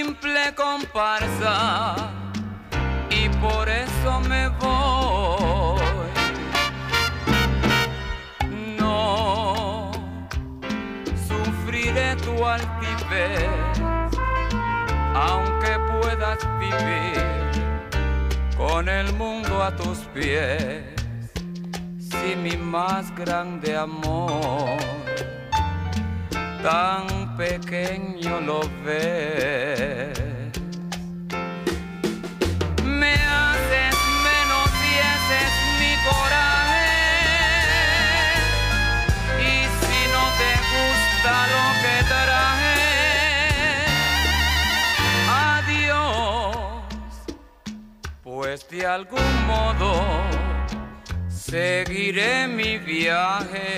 [0.00, 1.94] Simple comparsa
[3.10, 6.10] y por eso me voy.
[8.78, 9.92] No
[11.28, 13.50] sufriré tu altivez,
[15.14, 17.22] aunque puedas vivir
[18.56, 20.82] con el mundo a tus pies.
[21.98, 24.78] Si mi más grande amor
[26.62, 30.18] tan pequeño lo ves.
[32.84, 33.96] Me haces
[34.28, 36.92] menos y ese es mi coraje.
[39.40, 42.82] Y si no te gusta lo que traje,
[45.48, 46.56] adiós.
[48.22, 49.90] Pues de algún modo
[51.28, 53.70] seguiré mi viaje.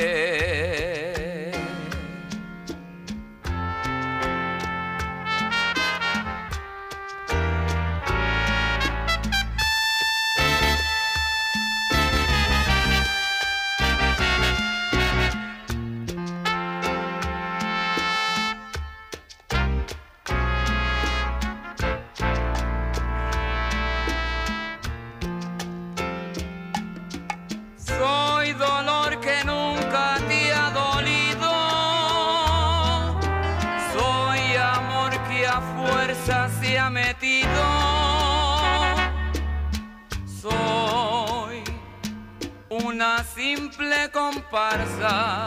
[43.43, 45.47] Simple comparsa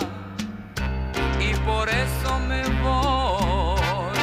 [1.39, 4.19] y por eso me voy.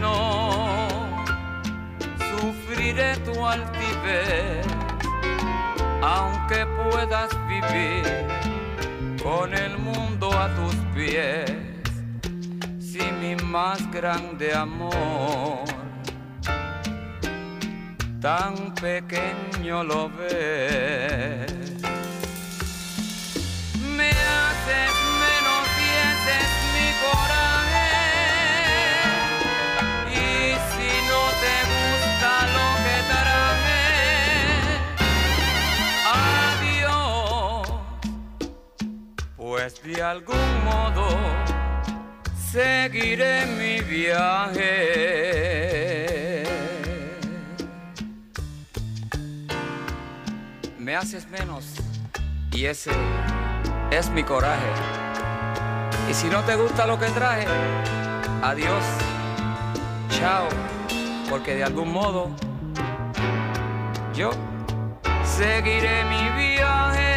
[0.00, 1.18] No
[2.30, 4.64] sufriré tu altivez
[6.00, 8.04] aunque puedas vivir
[9.20, 11.50] con el mundo a tus pies,
[12.78, 15.73] si mi más grande amor
[18.24, 21.52] tan pequeño lo ves.
[23.98, 24.94] Me haces
[25.24, 25.78] menos y
[26.74, 27.92] mi coraje.
[30.08, 30.10] Y
[30.70, 33.84] si no te gusta lo que traje,
[36.22, 37.66] adiós.
[39.36, 41.06] Pues de algún modo
[42.50, 45.83] seguiré mi viaje.
[50.94, 51.64] Haces menos
[52.52, 52.92] y ese
[53.90, 54.68] es mi coraje.
[56.08, 57.46] Y si no te gusta lo que traje,
[58.42, 58.84] adiós,
[60.08, 60.46] chao,
[61.28, 62.30] porque de algún modo
[64.14, 64.30] yo
[65.24, 67.14] seguiré mi viaje.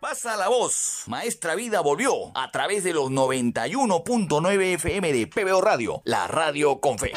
[0.00, 1.02] Pasa la voz.
[1.08, 6.98] Maestra Vida volvió a través de los 91.9 FM de PBO Radio, la radio con
[6.98, 7.12] fe.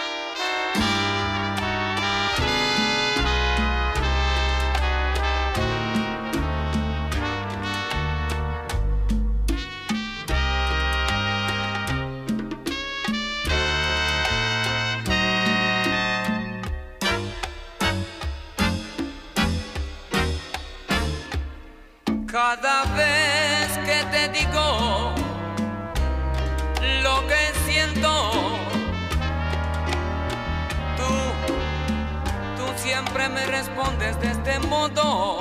[33.29, 35.39] Me respondes de este modo.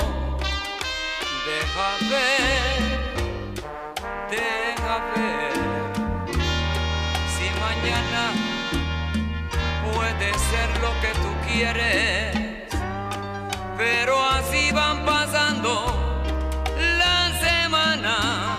[1.46, 2.82] Deja ver,
[4.30, 5.52] deja ver,
[7.34, 8.32] si mañana
[9.92, 12.36] puede ser lo que tú quieres,
[13.76, 15.72] pero así van pasando
[16.98, 18.58] las semanas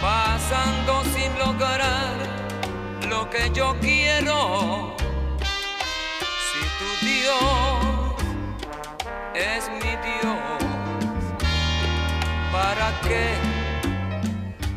[0.00, 2.14] pasando sin lograr
[3.08, 5.03] lo que yo quiero.
[7.24, 7.40] Dios
[9.34, 10.36] es mi Dios,
[12.52, 13.26] ¿para qué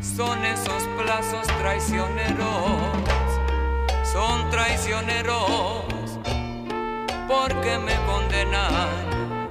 [0.02, 2.72] son esos plazos traicioneros?
[4.14, 5.84] Son traicioneros
[7.28, 9.50] porque me condenan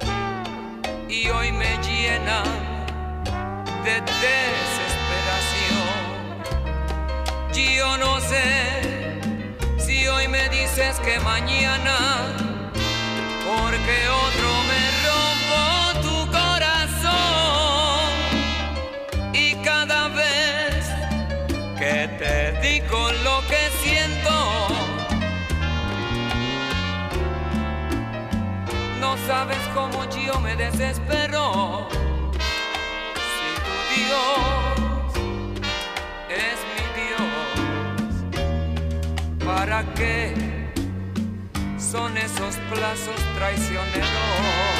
[1.07, 2.41] y hoy me llena
[3.83, 4.57] de desesperación.
[7.53, 8.81] Yo no sé
[9.77, 11.95] si hoy me dices que mañana,
[13.47, 15.61] porque otro me rompo
[16.05, 18.11] tu corazón
[19.33, 20.89] y cada vez
[21.79, 24.35] que te digo lo que siento.
[28.99, 31.87] No sabes cómo yo me desespero.
[33.35, 35.09] Si tu Dios
[36.45, 37.31] es mi Dios,
[39.45, 40.56] ¿para qué
[41.91, 44.76] son esos plazos traicioneros?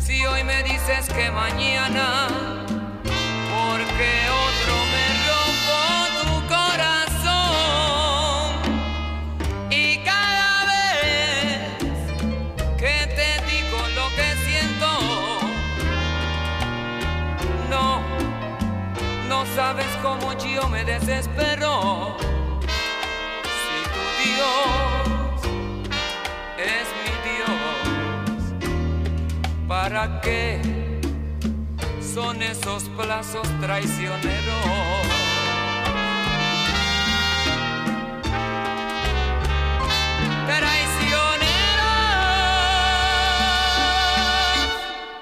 [0.00, 2.28] si hoy me dices que mañana,
[3.50, 4.47] porque otro
[19.58, 22.16] sabes cómo yo me desespero.
[23.64, 25.40] Si tu Dios
[26.56, 27.58] es mi Dios,
[29.66, 30.60] ¿para qué
[32.14, 35.07] son esos plazos traicioneros?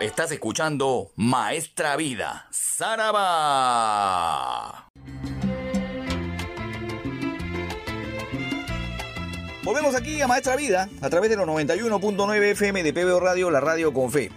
[0.07, 3.19] Estás escuchando Maestra Vida, Saraba.
[9.65, 13.59] Volvemos aquí a Maestra Vida a través de los 91.9 FM de PBO Radio, la
[13.59, 14.31] radio con fe.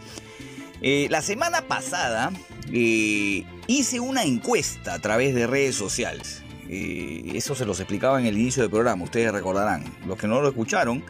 [0.81, 2.31] Eh, la semana pasada
[2.73, 6.41] eh, hice una encuesta a través de redes sociales.
[6.67, 9.83] Eh, eso se los explicaba en el inicio del programa, ustedes recordarán.
[10.07, 11.03] Los que no lo escucharon,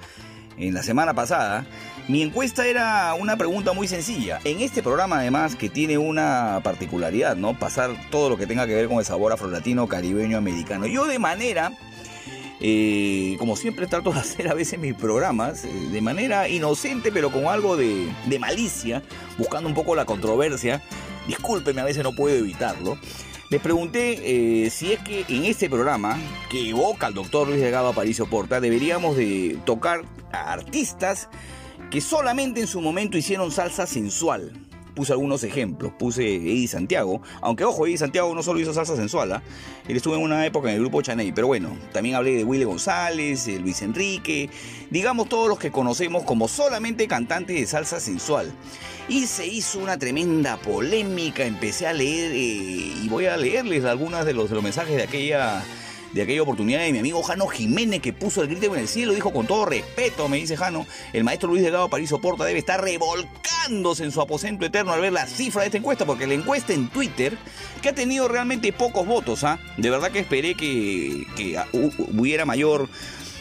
[0.57, 1.65] en la semana pasada,
[2.09, 4.39] mi encuesta era una pregunta muy sencilla.
[4.43, 7.57] En este programa, además, que tiene una particularidad, ¿no?
[7.57, 10.87] Pasar todo lo que tenga que ver con el sabor afrolatino, caribeño, americano.
[10.87, 11.71] Yo de manera
[12.61, 17.31] eh, como siempre trato de hacer a veces mis programas, eh, de manera inocente pero
[17.31, 19.03] con algo de, malicia,
[19.37, 20.81] buscando un poco la controversia.
[21.27, 22.97] Discúlpeme, a veces no puedo evitarlo.
[23.51, 26.17] Les pregunté eh, si es que en este programa,
[26.49, 31.29] que evoca al doctor Luis Delgado Aparicio Porta, deberíamos de tocar a artistas
[31.89, 34.53] que solamente en su momento hicieron salsa sensual.
[34.95, 39.31] Puse algunos ejemplos, puse Eddie Santiago, aunque ojo, Eddie Santiago no solo hizo salsa sensual,
[39.31, 39.43] ¿ah?
[39.87, 42.65] él estuvo en una época en el grupo Chaney, pero bueno, también hablé de Willy
[42.65, 44.49] González, Luis Enrique,
[44.89, 48.51] digamos todos los que conocemos como solamente cantantes de salsa sensual.
[49.07, 54.25] Y se hizo una tremenda polémica, empecé a leer eh, y voy a leerles algunos
[54.25, 55.63] de de los mensajes de aquella
[56.13, 59.13] de aquella oportunidad de mi amigo Jano Jiménez que puso el grito en el cielo,
[59.13, 62.81] dijo con todo respeto, me dice Jano, el maestro Luis Delgado París Porta debe estar
[62.81, 66.73] revolcándose en su aposento eterno al ver la cifra de esta encuesta, porque la encuesta
[66.73, 67.37] en Twitter,
[67.81, 69.59] que ha tenido realmente pocos votos, ¿ah?
[69.77, 72.89] de verdad que esperé que, que hubiera mayor,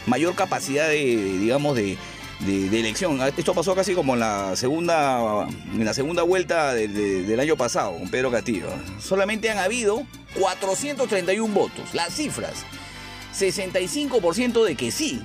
[0.05, 1.97] mayor capacidad de, digamos, de,
[2.39, 3.19] de, elección.
[3.21, 7.57] Esto pasó casi como en la segunda, en la segunda vuelta de, de, del año
[7.57, 8.67] pasado con Pedro Castillo.
[8.99, 10.03] Solamente han habido
[10.39, 11.93] 431 votos.
[11.93, 12.65] Las cifras.
[13.33, 15.21] 65% de que sí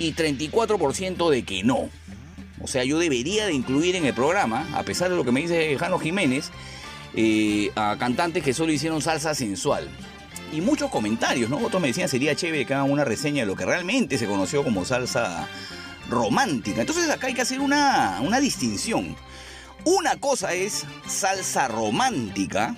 [0.00, 1.88] y 34% de que no.
[2.62, 5.40] O sea, yo debería de incluir en el programa, a pesar de lo que me
[5.40, 6.50] dice Jano Jiménez,
[7.14, 9.88] eh, a cantantes que solo hicieron salsa sensual.
[10.52, 11.58] Y muchos comentarios, ¿no?
[11.58, 14.64] Otros me decían sería chévere que hagan una reseña de lo que realmente se conoció
[14.64, 15.48] como salsa
[16.08, 16.80] romántica.
[16.80, 19.16] Entonces acá hay que hacer una, una distinción.
[19.84, 22.74] Una cosa es salsa romántica,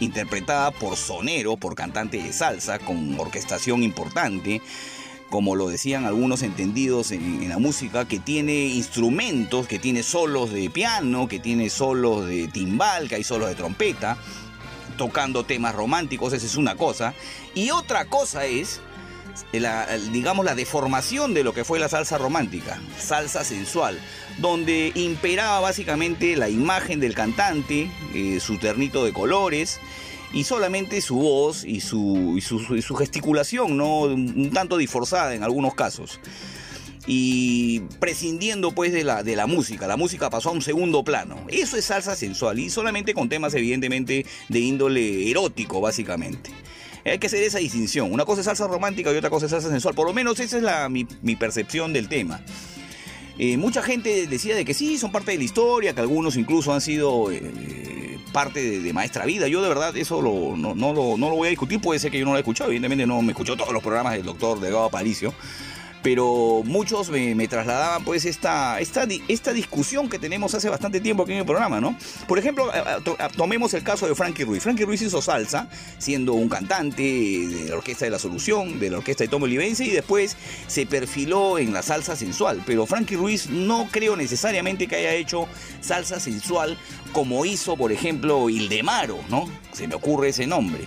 [0.00, 4.60] interpretada por soneros, por cantantes de salsa, con orquestación importante,
[5.30, 10.52] como lo decían algunos entendidos en, en, la música, que tiene instrumentos, que tiene solos
[10.52, 14.16] de piano, que tiene solos de timbal, que hay solos de trompeta,
[14.96, 17.14] tocando temas románticos, esa es una cosa.
[17.54, 18.80] Y otra cosa es
[19.52, 23.98] la, digamos, la deformación de lo que fue la salsa romántica, salsa sensual,
[24.38, 29.80] donde imperaba básicamente la imagen del cantante, eh, su ternito de colores,
[30.32, 34.00] y solamente su voz y su, su gesticulación, ¿no?
[34.00, 36.18] un tanto disforzada en algunos casos
[37.06, 39.86] y prescindiendo pues de la, de la música.
[39.86, 41.46] La música pasó a un segundo plano.
[41.48, 46.50] Eso es salsa sensual y solamente con temas evidentemente de índole erótico básicamente.
[47.04, 48.10] Hay que hacer esa distinción.
[48.12, 49.94] Una cosa es salsa romántica y otra cosa es salsa sensual.
[49.94, 52.40] Por lo menos esa es la, mi, mi percepción del tema.
[53.36, 56.72] Eh, mucha gente decía de que sí, son parte de la historia, que algunos incluso
[56.72, 59.48] han sido eh, parte de, Maestra Vida.
[59.48, 62.18] Yo de verdad eso no, no lo, no lo voy a discutir, puede ser que
[62.18, 64.84] yo no lo he escuchado, evidentemente no me escuchó todos los programas del doctor Delgado
[64.84, 65.34] Aparicio,
[66.04, 71.32] pero muchos me, trasladaban pues esta, esta, esta discusión que tenemos hace bastante tiempo aquí
[71.32, 71.96] en el programa, ¿no?
[72.28, 72.70] Por ejemplo,
[73.38, 74.62] tomemos el caso de Frankie Ruiz.
[74.62, 75.66] Frankie Ruiz hizo salsa,
[75.96, 79.86] siendo un cantante de la Orquesta de la Solución, de la Orquesta de Tomo Olivense,
[79.86, 80.36] y después
[80.66, 82.62] se perfiló en la salsa sensual.
[82.66, 85.48] Pero Frankie Ruiz no creo necesariamente que haya hecho
[85.80, 86.76] salsa sensual
[87.14, 89.48] como hizo, por ejemplo, Ildemaro, ¿no?
[89.72, 90.84] Se me ocurre ese nombre.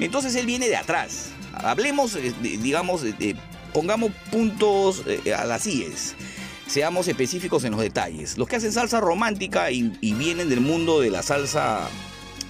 [0.00, 1.32] Entonces él viene de atrás.
[1.52, 3.36] Hablemos, eh, digamos, de-
[3.72, 6.14] pongamos puntos eh, a las IES.
[6.66, 8.38] Seamos específicos en los detalles.
[8.38, 11.88] Los que hacen salsa romántica y, vienen del mundo de la salsa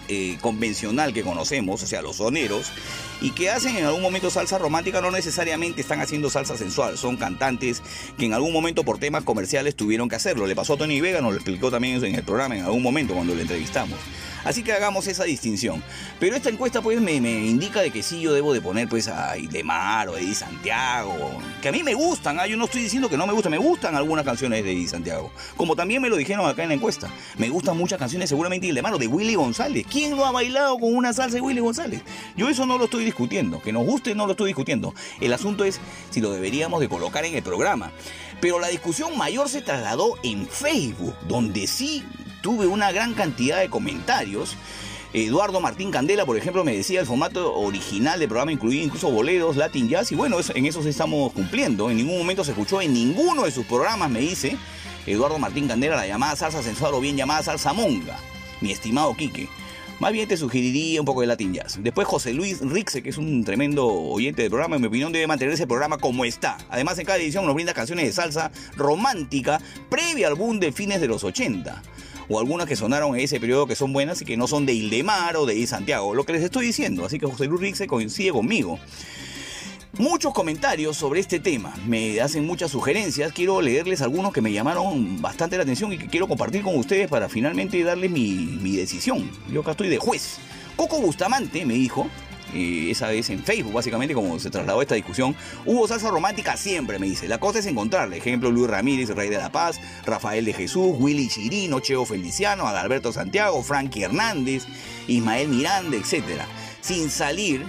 [0.08, 2.72] eh, convencional que conocemos, o sea, los soneros,
[3.20, 7.16] y que hacen en algún momento salsa romántica, no necesariamente están haciendo salsa sensual, son
[7.18, 7.82] cantantes
[8.16, 10.46] que en algún momento por temas comerciales tuvieron que hacerlo.
[10.46, 13.14] Le pasó a Tony Vega, nos lo explicó también en el programa en algún momento
[13.14, 13.98] cuando lo entrevistamos.
[14.46, 15.82] Así que hagamos esa distinción.
[16.20, 19.36] Pero esta encuesta pues me, indica de que sí yo debo de poner pues a
[19.36, 21.16] Idemar o a Eddie Santiago,
[21.60, 23.58] que a mí me gustan, ah, yo no estoy diciendo que no me gustan, me
[23.58, 25.32] gustan algunas canciones de Eddie Santiago.
[25.56, 28.72] Como también me lo dijeron acá en la encuesta, me gustan muchas canciones seguramente de
[28.72, 29.84] Idemar o de Willy González.
[29.90, 32.02] ¿Quién no ha bailado con una salsa de Willy González?
[32.36, 34.94] Yo eso no lo estoy discutiendo, que nos guste no lo estoy discutiendo.
[35.20, 37.90] El asunto es si lo deberíamos de colocar en el programa.
[38.40, 42.04] Pero la discusión mayor se trasladó en Facebook, donde sí
[42.42, 44.56] tuve una gran cantidad de comentarios.
[45.12, 49.56] Eduardo Martín Candela, por ejemplo, me decía el formato original del programa incluía incluso boleros,
[49.56, 51.90] Latin Jazz, y bueno, en eso estamos cumpliendo.
[51.90, 54.58] En ningún momento se escuchó en ninguno de sus programas, me dice
[55.06, 58.18] Eduardo Martín Candela, la llamada salsa sensual o bien llamada salsa monga,
[58.60, 59.48] mi estimado Quique.
[60.00, 61.78] Más bien te sugeriría un poco de Latin Jazz.
[61.80, 65.26] Después José Luis Rixe, que es un tremendo oyente del programa, en mi opinión debe
[65.26, 66.58] mantener ese programa como está.
[66.68, 69.58] Además, en cada edición nos brinda canciones de salsa romántica
[69.88, 71.82] previa al boom de fines de los 80
[72.28, 74.72] o algunas que sonaron en ese periodo que son buenas y que no son de
[74.72, 75.66] Ildemar o de.
[75.66, 78.78] Santiago, lo que les estoy diciendo, así que José Luis Rixe coincide conmigo.
[79.98, 85.22] Muchos comentarios sobre este tema, me hacen muchas sugerencias, quiero leerles algunos que me llamaron
[85.22, 89.30] bastante la atención y que quiero compartir con ustedes para finalmente darles mi, mi decisión.
[89.50, 90.38] Yo acá estoy de juez.
[90.76, 92.06] Coco Bustamante me dijo,
[92.56, 96.98] eh, esa vez en Facebook, básicamente, como se trasladó esta discusión, hubo salsa romántica siempre,
[96.98, 97.28] me dice.
[97.28, 98.16] La cosa es encontrarla.
[98.16, 103.12] Ejemplo, Luis Ramírez, Rey de la Paz, Rafael de Jesús, Willy Chirino, Cheo Feliciano, Adalberto
[103.12, 104.64] Santiago, Frankie Hernández,
[105.06, 106.42] Ismael Miranda, etc.
[106.80, 107.64] Sin salir,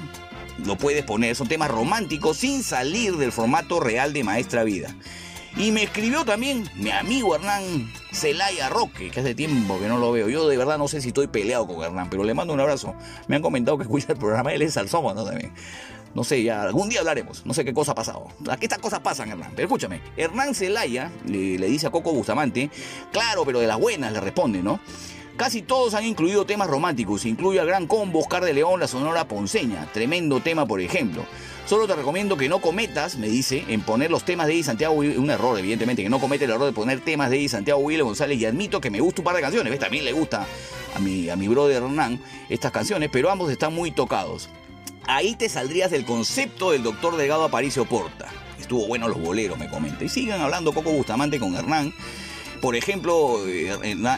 [0.65, 4.95] lo puedes poner, son temas románticos sin salir del formato real de Maestra Vida.
[5.59, 10.11] Y me escribió también mi amigo Hernán Celaya Roque, que hace tiempo que no lo
[10.11, 10.29] veo.
[10.29, 12.93] Yo de verdad no sé si estoy peleado con Hernán, pero le mando un abrazo.
[13.27, 15.25] Me han comentado que escucha el programa, él es salsón, ¿no?
[15.25, 15.51] También.
[16.13, 17.43] No sé, ya algún día hablaremos.
[17.43, 18.27] No sé qué cosa ha pasado.
[18.49, 19.53] Aquí estas cosas pasan, Hernán.
[19.55, 22.69] Pero escúchame, Hernán Celaya le dice a Coco Bustamante,
[23.11, 24.79] claro, pero de las buenas le responde, ¿no?
[25.37, 29.27] Casi todos han incluido temas románticos, incluye al Gran Combo, Oscar de León, la Sonora
[29.27, 31.23] Ponceña, tremendo tema por ejemplo.
[31.67, 34.95] Solo te recomiendo que no cometas, me dice, en poner los temas de Eddie Santiago,
[34.95, 38.01] un error evidentemente, que no comete el error de poner temas de Eddie Santiago Willy
[38.01, 39.79] González y admito que me gusta un par de canciones, ¿ves?
[39.79, 40.47] También le gusta
[40.95, 42.19] a mi, a mi brother Hernán
[42.49, 44.49] estas canciones, pero ambos están muy tocados.
[45.05, 48.27] Ahí te saldrías del concepto del doctor Delgado Aparicio Porta.
[48.59, 50.03] Estuvo bueno los boleros, me comenta.
[50.03, 51.93] Y sigan hablando Coco Bustamante con Hernán.
[52.61, 53.69] Por ejemplo, eh,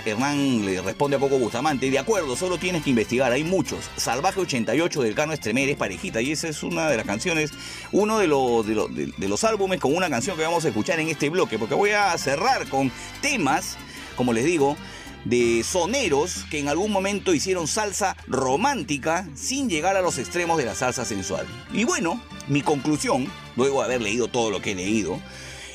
[0.06, 3.90] Hernán, le responde a Coco Bustamante, de acuerdo, solo tienes que investigar, hay muchos.
[3.98, 7.52] Salvaje 88 del Cano Estremer es parejita y esa es una de las canciones,
[7.92, 10.70] uno de, los de, los- de- de los álbumes con una canción que vamos a
[10.70, 12.92] escuchar en este bloque, porque voy a cerrar con
[13.22, 13.76] temas,
[14.16, 14.78] como les digo,
[15.26, 20.64] de soneros que en algún momento hicieron salsa romántica sin llegar a los extremos de
[20.66, 21.46] la salsa sensual.
[21.74, 25.20] Y bueno, mi conclusión, luego de haber leído todo lo que he leído,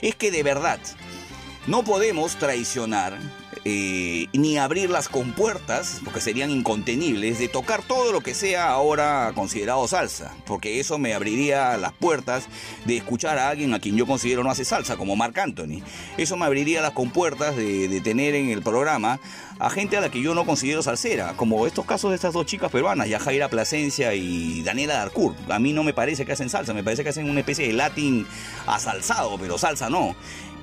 [0.01, 0.81] es que de verdad
[1.66, 3.19] no podemos traicionar
[3.66, 9.32] eh, ni abrir las compuertas, porque serían incontenibles, de tocar todo lo que sea ahora
[9.35, 12.47] considerado salsa, porque eso me abriría las puertas
[12.85, 15.82] de escuchar a alguien a quien yo considero no hace salsa, como Marc Anthony.
[16.19, 19.19] Eso me abriría las compuertas de, tener en el programa
[19.59, 22.45] a gente a la que yo no considero salsera, como estos casos de estas dos
[22.45, 25.51] chicas peruanas, Yajaira Plasencia y Daniela Darcourt.
[25.51, 27.73] A mí no me parece que hacen salsa, me parece que hacen una especie de
[27.73, 28.27] latín
[28.66, 30.15] asalzado, pero salsa no.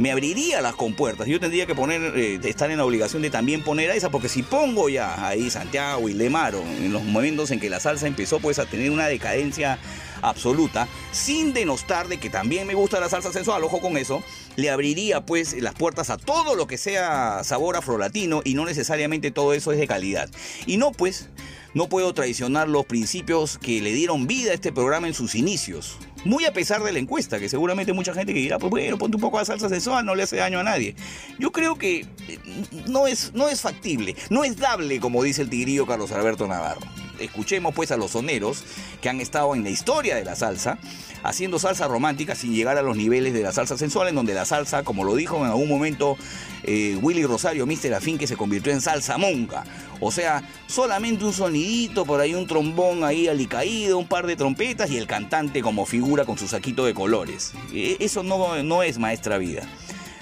[0.01, 1.27] Me abriría las compuertas.
[1.27, 4.29] Yo tendría que poner, eh, estar en la obligación de también poner a esa, porque
[4.29, 8.39] si pongo ya ahí Santiago y Lemaro, en los momentos en que la salsa empezó
[8.39, 9.77] pues a tener una decadencia
[10.23, 14.23] absoluta, sin denostar de que también me gusta la salsa sensual, ojo con eso,
[14.55, 19.29] le abriría pues las puertas a todo lo que sea sabor afrolatino y no necesariamente
[19.29, 20.31] todo eso es de calidad.
[20.65, 21.29] Y no pues
[21.73, 25.97] no puedo traicionar los principios que le dieron vida a este programa en sus inicios.
[26.23, 29.17] Muy a pesar de la encuesta, que seguramente mucha gente que dirá, pues bueno, ponte
[29.17, 30.95] un poco de salsa sensual, no le hace daño a nadie.
[31.39, 32.39] Yo creo que eh,
[32.87, 36.81] no es, no es factible, no es dable, como dice el tigrillo Carlos Alberto Navarro.
[37.21, 38.63] Escuchemos pues a los soneros
[39.01, 40.77] que han estado en la historia de la salsa,
[41.23, 44.45] haciendo salsa romántica sin llegar a los niveles de la salsa sensual, en donde la
[44.45, 46.17] salsa, como lo dijo en algún momento
[46.63, 47.93] eh, Willy Rosario, Mr.
[47.93, 49.63] Afín, que se convirtió en salsa monga.
[49.99, 54.89] O sea, solamente un sonidito, por ahí un trombón ahí alicaído, un par de trompetas
[54.89, 57.53] y el cantante como figura con su saquito de colores.
[57.73, 59.63] Eh, Eso no, no es maestra vida,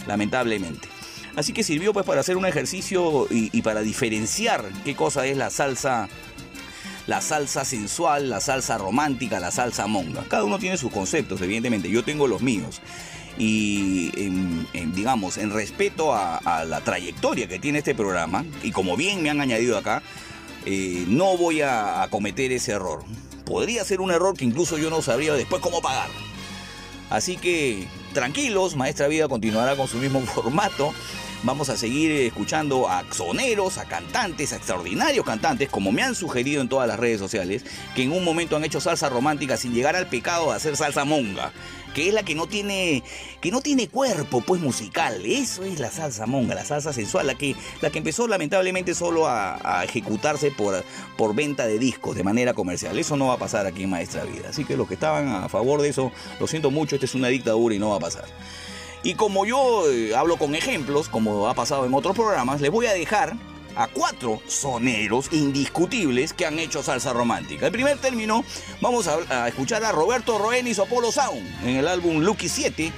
[0.08, 0.88] lamentablemente.
[1.36, 5.38] Así que sirvió pues para hacer un ejercicio y, y para diferenciar qué cosa es
[5.38, 6.10] la salsa
[7.08, 10.24] la salsa sensual, la salsa romántica, la salsa monga.
[10.28, 11.90] Cada uno tiene sus conceptos, evidentemente.
[11.90, 12.82] Yo tengo los míos.
[13.38, 18.72] Y en, en, digamos, en respeto a, a, la trayectoria que tiene este programa, y
[18.72, 20.04] como bien me han añadido acá,
[20.66, 23.04] eh, no voy a, a cometer ese error.
[23.46, 26.10] Podría ser un error que incluso yo no sabría después cómo pagar.
[27.10, 30.94] Así que tranquilos, Maestra Vida continuará con su mismo formato.
[31.44, 36.62] Vamos a seguir escuchando a soneros, a cantantes, a extraordinarios cantantes, como me han sugerido
[36.62, 37.64] en todas las redes sociales,
[37.96, 41.06] que en un momento han hecho salsa romántica sin llegar al pecado de hacer salsa
[41.06, 41.54] monga,
[41.94, 43.04] que es la que no tiene,
[43.40, 45.26] que no tiene cuerpo, pues musical.
[45.26, 49.26] Eso es la salsa monga, la salsa sensual, la que, la que empezó lamentablemente solo
[49.26, 50.84] a, a ejecutarse por,
[51.18, 53.00] por venta de discos de manera comercial.
[53.00, 54.50] Eso no va a pasar aquí en Maestra Vida.
[54.50, 57.30] Así que los que estaban a favor de eso, lo siento mucho, esta es una
[57.30, 58.26] dictadura y no va a pasar.
[59.04, 62.86] Y como yo eh, hablo con ejemplos, como ha pasado en otros programas, les voy
[62.86, 63.36] a dejar
[63.76, 67.68] a cuatro soneros indiscutibles que han hecho salsa romántica.
[67.68, 68.44] El primer término,
[68.82, 72.92] vamos a, escuchar a Roberto Roenis o Polo Sound en el álbum Lucky 7.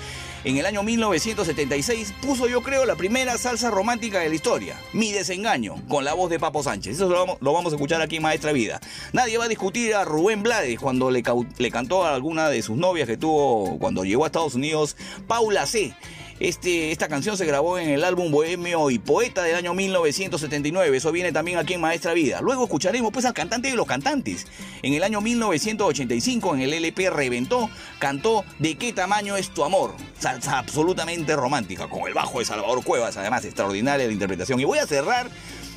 [0.43, 5.11] En el año 1976 puso yo creo la primera salsa romántica de la historia, Mi
[5.11, 6.95] desengaño, con la voz de Papo Sánchez.
[6.95, 8.81] Eso lo vamos, a escuchar aquí en Maestra Vida.
[9.13, 11.23] Nadie va a discutir a Rubén Blades cuando le,
[11.59, 14.97] le cantó a alguna de sus novias que tuvo cuando llegó a Estados Unidos,
[15.27, 15.93] Paula C.
[16.41, 20.97] Este, esta canción se grabó en el álbum Bohemio y Poeta del año 1979.
[20.97, 22.41] Eso viene también aquí en Maestra Vida.
[22.41, 24.47] Luego escucharemos pues al cantante de los cantantes.
[24.81, 27.69] En el año 1985 en el LP Reventó
[27.99, 29.93] cantó ¿De qué tamaño es tu amor?
[30.17, 33.17] Salsa absolutamente romántica con el bajo de Salvador Cuevas.
[33.17, 34.59] Además extraordinaria la interpretación.
[34.59, 35.29] Y voy a cerrar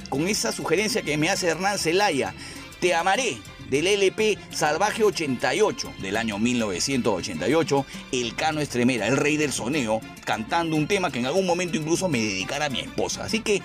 [0.08, 2.32] con esa sugerencia que me hace Hernán Celaya.
[2.80, 3.36] Te amaré
[3.74, 10.76] del LP Salvaje 88 del año 1988, el Cano Estremera, el rey del soneo, cantando
[10.76, 13.24] un tema que en algún momento incluso me dedicara a mi esposa.
[13.24, 13.62] Así que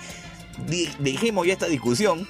[0.98, 2.26] dejemos ya esta discusión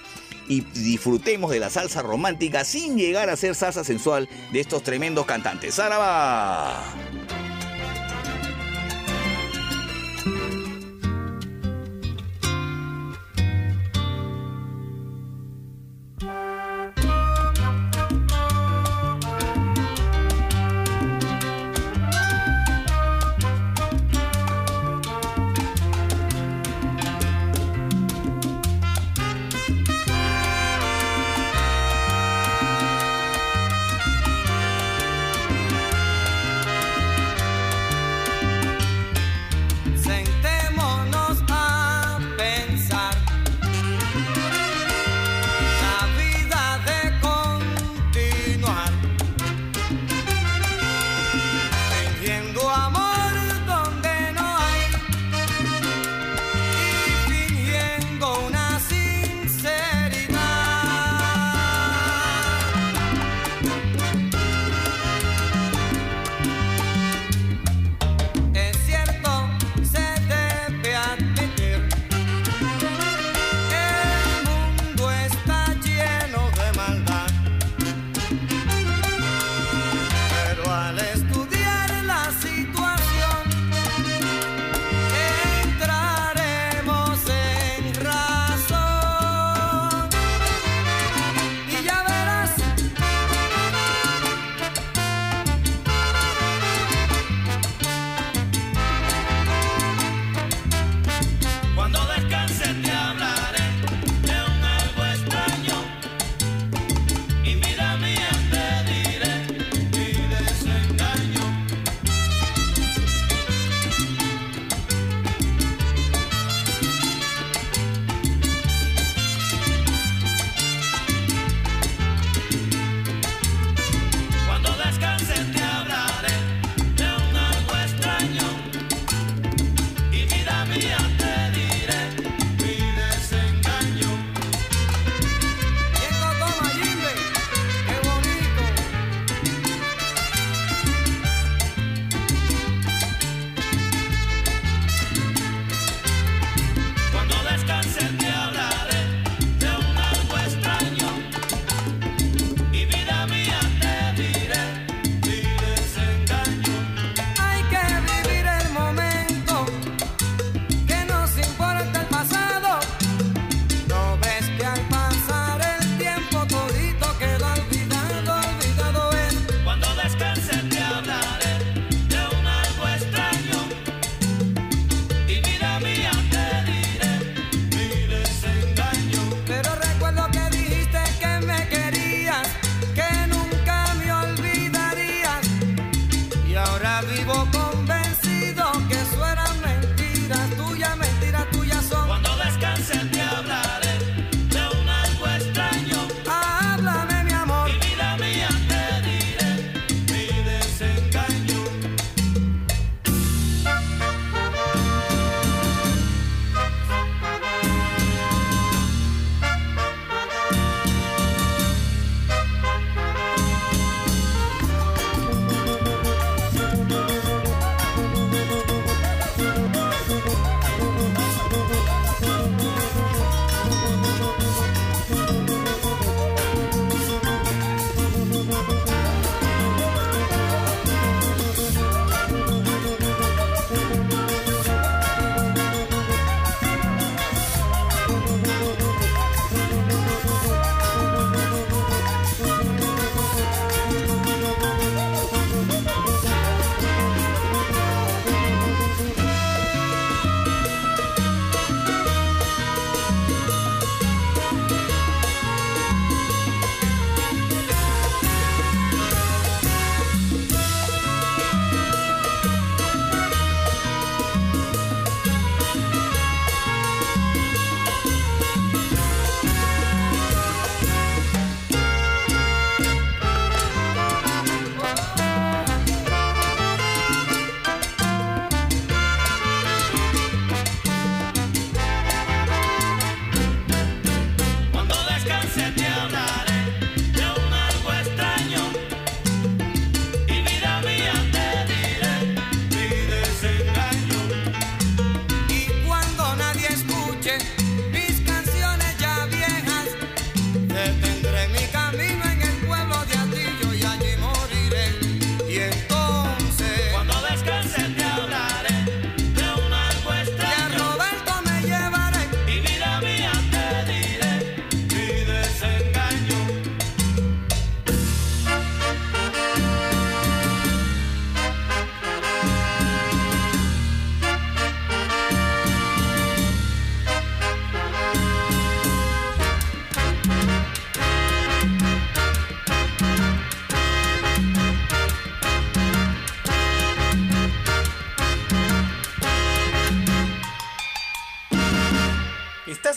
[0.46, 5.24] y disfrutemos de la salsa romántica sin llegar a ser salsa sensual de estos tremendos
[5.24, 5.76] cantantes.
[5.76, 6.84] ¡Zaraba!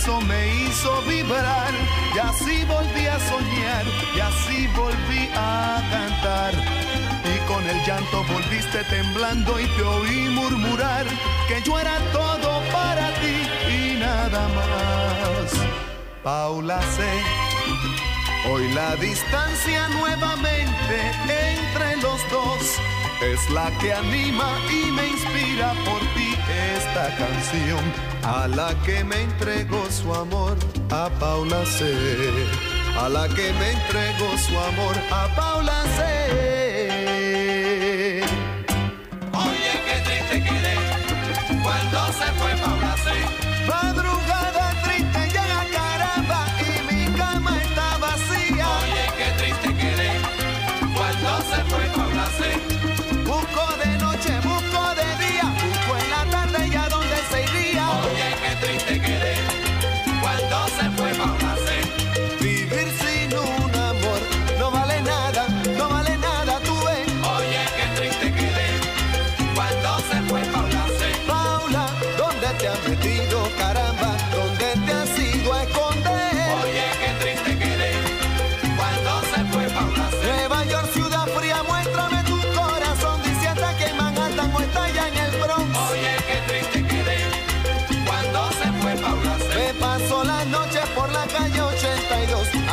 [0.00, 1.72] eso me hizo vibrar
[2.14, 3.84] y así volví a soñar
[4.16, 6.54] y así volví a cantar.
[7.32, 11.04] Y con el llanto volviste temblando y te oí murmurar
[11.48, 13.36] que yo era todo para ti
[13.76, 15.50] y nada más.
[16.22, 17.12] Paula sé,
[18.50, 20.94] hoy la distancia nuevamente
[21.56, 22.62] entre los dos
[23.20, 26.34] es la que anima y me inspira por ti
[26.76, 30.56] esta canción a la que me entregó su amor,
[30.90, 31.94] a Paula C.
[32.98, 36.59] A la que me entregó su amor, a Paula C.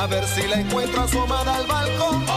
[0.09, 2.36] Ver si la encuentro asomada al balcón.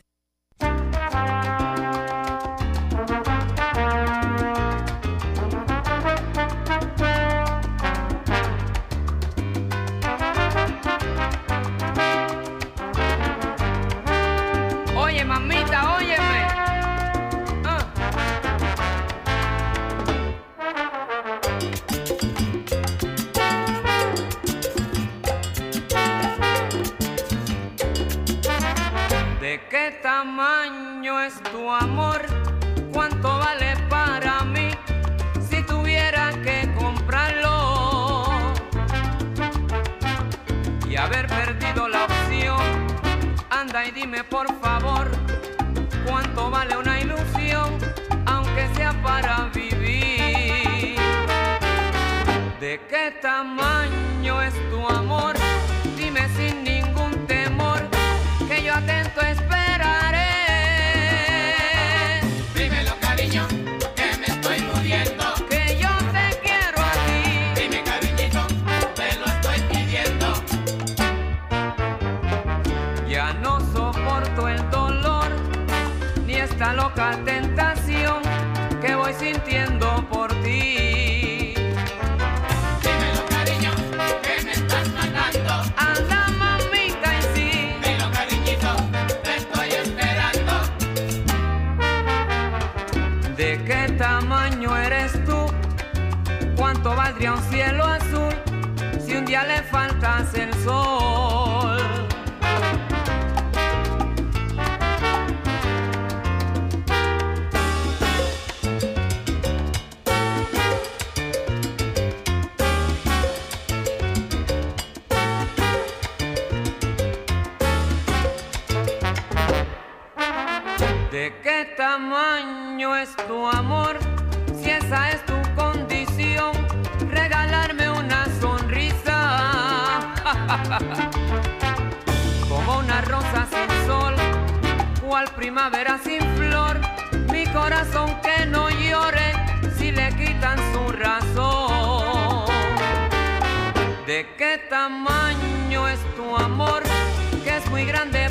[147.85, 148.30] grande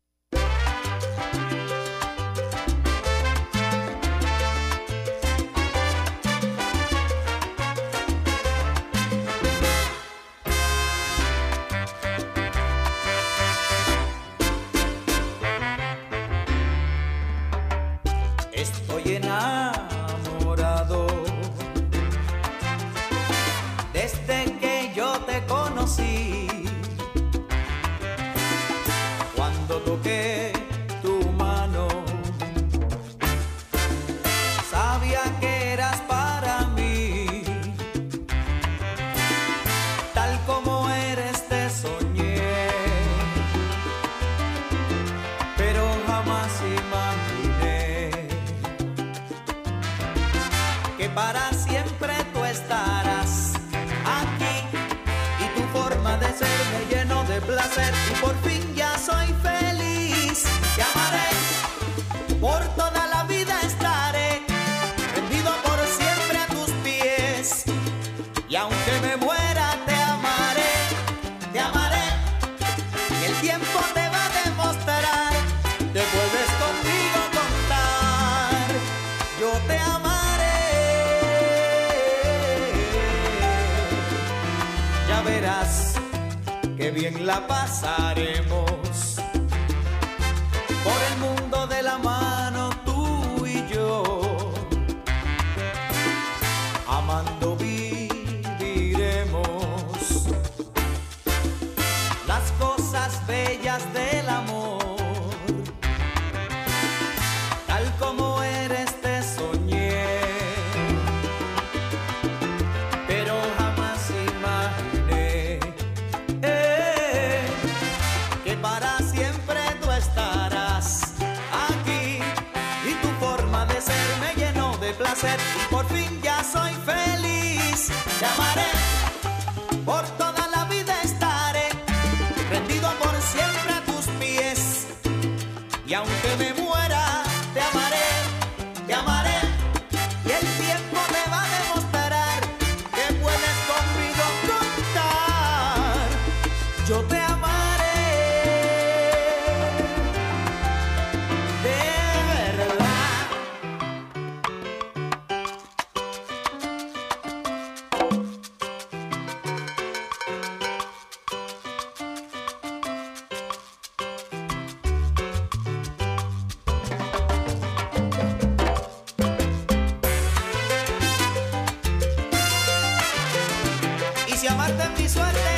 [174.51, 175.50] Y si amarte es mi suerte,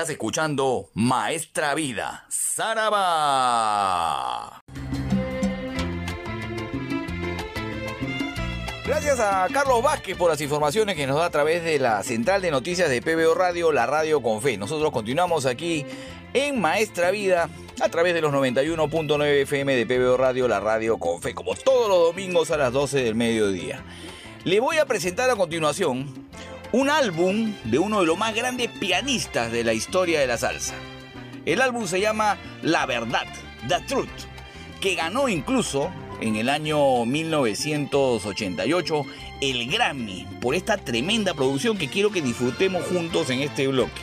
[0.00, 3.02] Estás escuchando Maestra Vida, Saraba.
[8.86, 12.40] Gracias a Carlos Vázquez por las informaciones que nos da a través de la central
[12.40, 14.56] de noticias de PBO Radio, la radio con fe.
[14.56, 15.84] Nosotros continuamos aquí
[16.32, 17.50] en Maestra Vida
[17.82, 21.90] a través de los 91.9 FM de PBO Radio, la radio con fe, como todos
[21.90, 23.84] los domingos a las 12 del mediodía.
[24.44, 26.30] Le voy a presentar a continuación
[26.72, 30.74] un álbum de uno de los más grandes de la historia de la salsa.
[31.46, 33.28] El álbum se llama La Verdad,
[33.68, 34.08] The Truth,
[34.80, 39.06] que ganó incluso en el año 1988
[39.42, 44.00] el Grammy por esta tremenda producción que quiero que disfrutemos juntos en este bloque.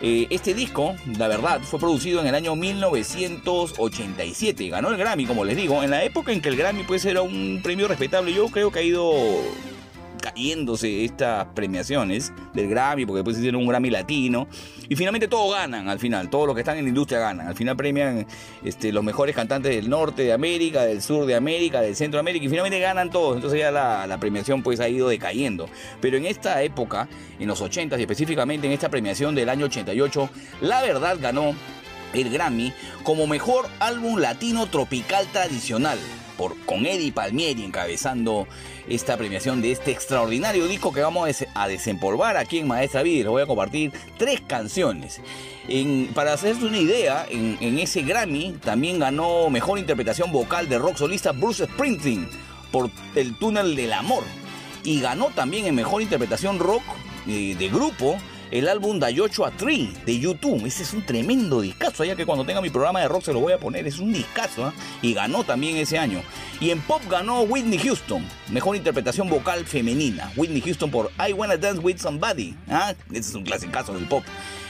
[0.00, 4.68] Eh, este disco, la verdad, fue producido en el año 1987.
[4.68, 7.22] Ganó el Grammy, como les digo, en la época en que el Grammy pues era
[7.22, 8.32] un premio respetable.
[8.32, 9.10] Yo creo que ha ido
[10.32, 14.48] cayéndose estas premiaciones del Grammy, porque después hicieron un Grammy latino,
[14.88, 17.54] y finalmente todos ganan al final, todos los que están en la industria ganan, al
[17.54, 18.26] final premian
[18.64, 22.20] este, los mejores cantantes del norte de América, del sur de América, del centro de
[22.20, 25.68] América, y finalmente ganan todos, entonces ya la, la premiación pues ha ido decayendo.
[26.00, 30.30] Pero en esta época, en los 80 y específicamente en esta premiación del año 88,
[30.60, 31.54] la verdad ganó
[32.14, 32.72] el Grammy
[33.02, 35.98] como mejor álbum latino tropical tradicional,
[36.38, 38.46] por, con Eddie Palmieri encabezando
[38.88, 43.02] esta premiación de este extraordinario disco que vamos a des- a desempolvar aquí en Maestra
[43.02, 43.24] Vida.
[43.24, 45.20] Les voy a compartir tres canciones.
[46.14, 50.96] Para hacerse una idea, en, en ese Grammy también ganó mejor interpretación vocal de rock
[50.96, 52.26] solista Bruce Springsteen
[52.72, 54.24] por El túnel del amor.
[54.84, 56.82] Y ganó también en mejor interpretación rock
[57.26, 58.16] eh, de grupo
[58.50, 60.64] el álbum Dayocho Tree de YouTube.
[60.66, 62.04] Ese es un tremendo discazo.
[62.04, 63.86] Ya que cuando tenga mi programa de rock se lo voy a poner.
[63.86, 64.66] Es un discazo.
[64.66, 64.74] ¿ah?
[65.02, 66.22] Y ganó también ese año.
[66.60, 68.24] Y en pop ganó Whitney Houston.
[68.50, 70.32] Mejor interpretación vocal femenina.
[70.36, 72.54] Whitney Houston por I Wanna Dance With Somebody.
[72.68, 72.94] ¿ah?
[73.10, 74.24] Ese es un clasicazo del pop.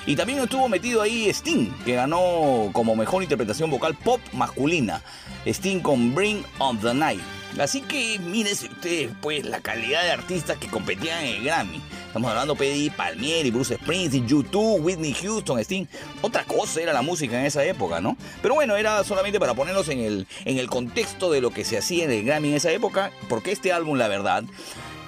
[0.06, 5.02] Y también estuvo metido ahí Sting, que ganó como mejor interpretación vocal pop masculina.
[5.44, 7.20] Sting con Bring on the Night.
[7.59, 11.80] Así que mírense ustedes, pues, la calidad de artistas que competían en el Grammy.
[12.06, 15.86] Estamos hablando de Palmieri, Bruce Springsteen, YouTube, Whitney Houston, Sting.
[16.22, 18.16] Otra cosa era la música en esa época, ¿no?
[18.40, 21.76] Pero bueno, era solamente para ponernos en el, en el contexto de lo que se
[21.76, 24.44] hacía en el Grammy en esa época, porque este álbum, la verdad,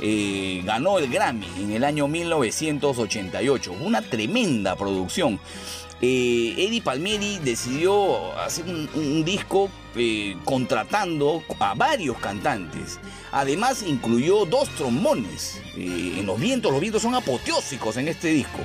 [0.00, 3.72] eh, ganó el Grammy en el año 1988.
[3.80, 5.40] Una tremenda producción.
[6.02, 13.00] Eh, Eddie Palmieri decidió hacer un disco eh, contratando a varios cantantes.
[13.32, 16.70] Además incluyó dos trombones eh, en los vientos.
[16.70, 18.58] Los vientos son apoteósicos en este disco.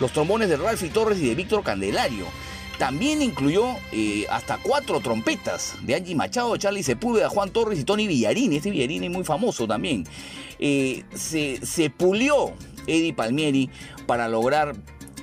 [0.00, 2.26] Los trombones de Ralphie Torres y de Víctor Candelario.
[2.78, 8.08] También incluyó eh, hasta cuatro trompetas de Angie Machado, Charlie Sepúlveda, Juan Torres y Tony
[8.08, 8.56] Villarini.
[8.56, 10.04] Este Villarini es muy famoso también.
[10.58, 12.54] Se, se pulió
[12.86, 13.70] Eddie Palmieri
[14.06, 14.74] para lograr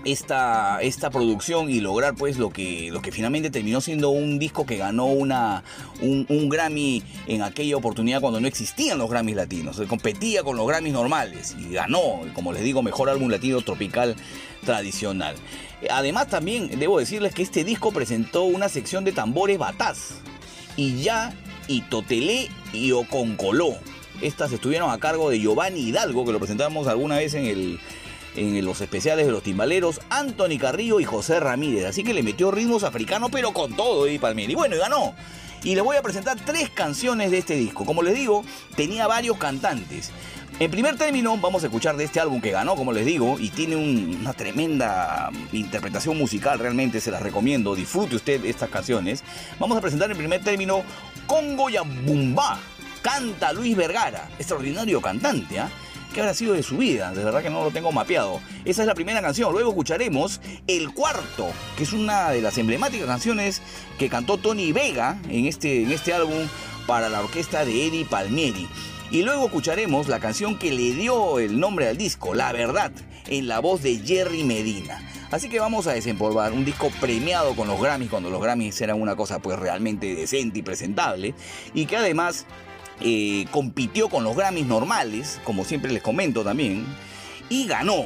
[0.06, 4.66] esta, esta producción y lograr pues lo que, lo que finalmente terminó siendo un disco
[4.66, 5.64] que ganó una,
[6.02, 9.76] un, Grammy en aquella oportunidad cuando no existían los Grammys latinos.
[9.76, 14.16] Se competía con los Grammys normales y ganó, como les digo, mejor álbum latino tropical
[14.66, 15.36] tradicional.
[15.90, 20.16] Además también debo decirles que este disco presentó una sección de tambores bataz
[20.76, 21.34] y ya
[21.68, 23.78] y Totelé y Oconcoló.
[24.22, 27.80] Estas estuvieron a cargo de Giovanni Hidalgo, que lo presentamos alguna vez en el
[28.36, 31.86] en los especiales de los timbaleros, Anthony Carrillo y José Ramírez.
[31.86, 34.54] Así que le metió ritmos africanos, pero con todo, Eddie Palmieri.
[34.54, 35.16] Y bueno, y ganó.
[35.64, 37.86] Y les voy a presentar tres canciones de este disco.
[37.86, 38.46] Como les digo,
[38.76, 40.12] tenía varios cantantes.
[40.60, 43.50] En primer término, vamos a escuchar de este álbum que ganó, como les digo, y
[43.50, 49.24] tiene un- una tremenda interpretación musical, realmente se las recomiendo, disfrute usted estas canciones.
[49.58, 50.84] Vamos a presentar en primer término
[51.28, 52.60] Congo Yambumba,
[53.02, 55.70] canta Luis Vergara, extraordinario cantante, ¿ah?
[56.14, 57.12] ¿Qué habrá sido de su vida?
[57.14, 58.42] De verdad que no lo tengo mapeado.
[58.66, 59.52] Esa es la primera canción.
[59.52, 63.62] Luego escucharemos El Cuarto, que es una de las emblemáticas canciones
[64.00, 66.48] que cantó Tony Vega en este, en este álbum
[66.88, 68.68] para la orquesta de Eddie Palmieri.
[69.12, 72.92] Y luego escucharemos la canción que le dio el nombre al disco, La Verdad,
[73.28, 75.04] en la voz de Jerry Medina.
[75.30, 79.00] Así que vamos a desempolvar un disco premiado con los Grammys, cuando los Grammys eran
[79.00, 81.36] una cosa pues realmente decente y presentable,
[81.76, 82.48] y que además
[83.02, 86.86] eh, compitió con los Grammys normales, como siempre les comento también,
[87.50, 88.06] y ganó.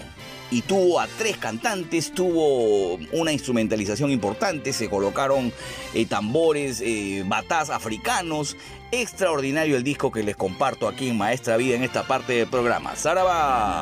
[0.52, 5.52] Y tuvo a tres cantantes, tuvo una instrumentalización importante, se colocaron
[5.95, 8.56] eh, tambores, eh, batás africanos.
[8.91, 12.95] Extraordinario el disco que les comparto aquí en Maestra Vida en esta parte del programa.
[12.95, 13.82] ¡Saraba!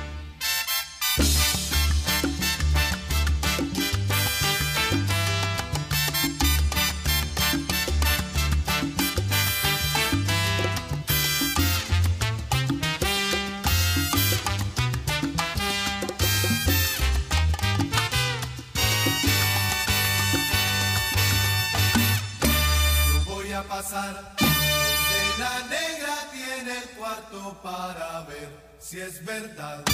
[28.91, 29.85] si es verdad,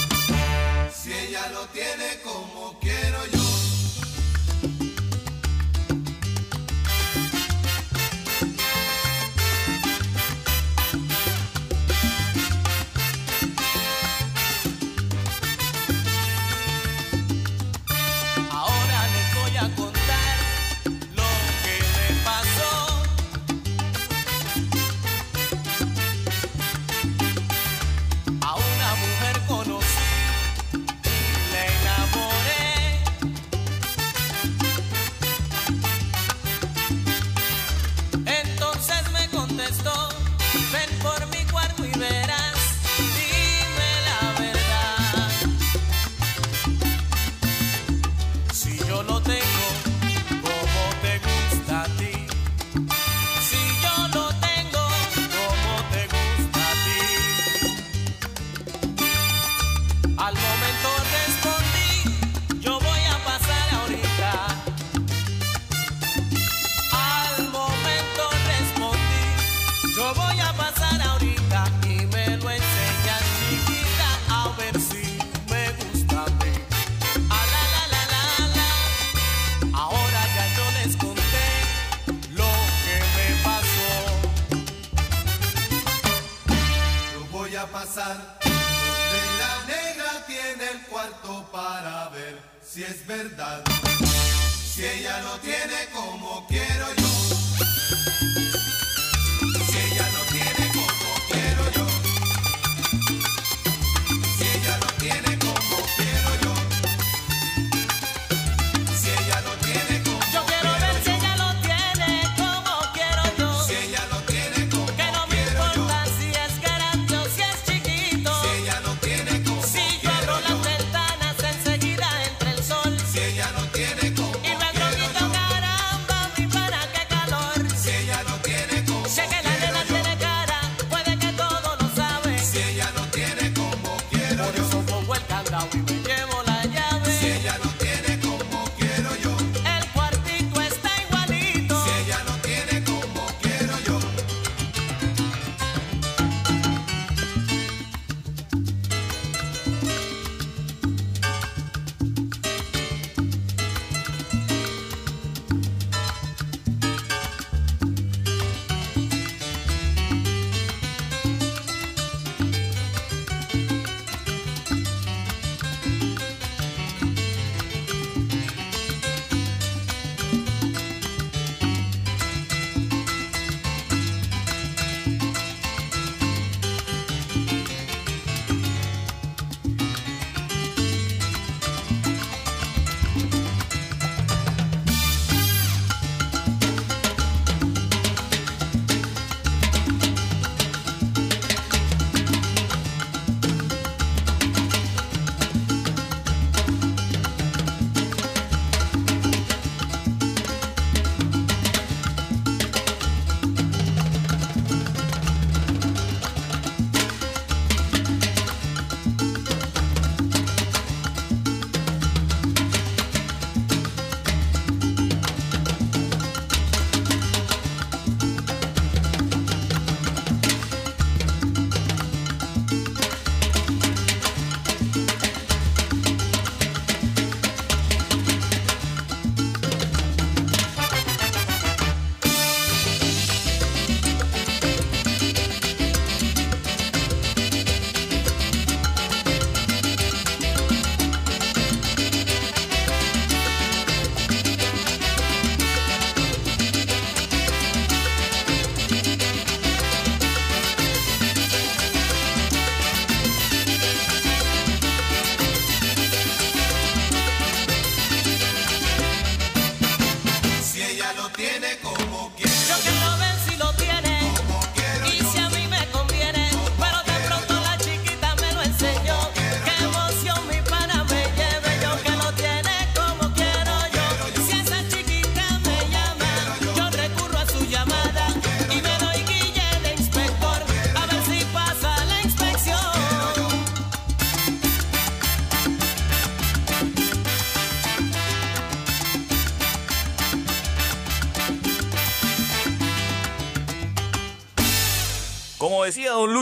[0.91, 3.36] si ella lo tiene como quiero yo.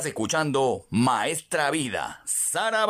[0.00, 2.80] Estás escuchando Maestra Vida, Saraba.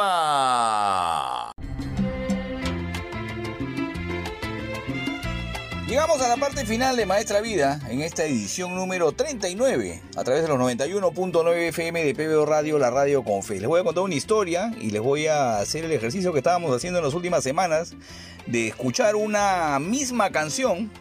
[5.88, 10.42] Llegamos a la parte final de Maestra Vida en esta edición número 39 a través
[10.42, 13.58] de los 91.9 FM de PBO Radio, la radio con fe.
[13.58, 16.72] Les voy a contar una historia y les voy a hacer el ejercicio que estábamos
[16.76, 17.96] haciendo en las últimas semanas
[18.46, 20.92] de escuchar una misma canción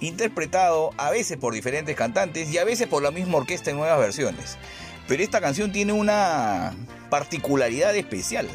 [0.00, 4.00] interpretado a veces por diferentes cantantes y a veces por la misma orquesta en nuevas
[4.00, 4.58] versiones.
[5.08, 6.74] Pero esta canción tiene una
[7.10, 8.48] particularidad especial.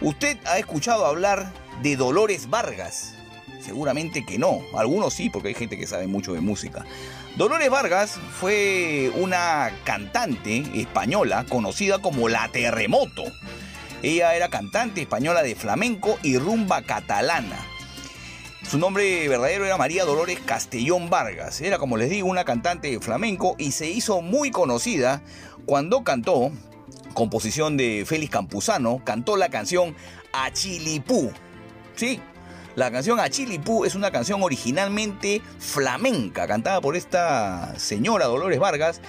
[0.00, 1.52] ¿Usted ha escuchado hablar
[1.82, 3.14] de Dolores Vargas?
[3.60, 4.60] Seguramente que no.
[4.76, 6.84] Algunos sí, porque hay gente que sabe mucho de música.
[7.36, 13.24] Dolores Vargas fue una cantante española conocida como La Terremoto.
[14.02, 17.71] Ella era cantante española de flamenco y rumba catalana.
[18.68, 21.60] Su nombre verdadero era María Dolores Castellón Vargas.
[21.60, 25.22] Era, como les digo, una cantante flamenco y se hizo muy conocida
[25.66, 26.50] cuando cantó,
[27.12, 29.94] composición de Félix Campuzano, cantó la canción
[30.32, 31.30] Achilipú.
[31.96, 32.20] Sí,
[32.74, 39.02] la canción Achilipú es una canción originalmente flamenca, cantada por esta señora Dolores Vargas,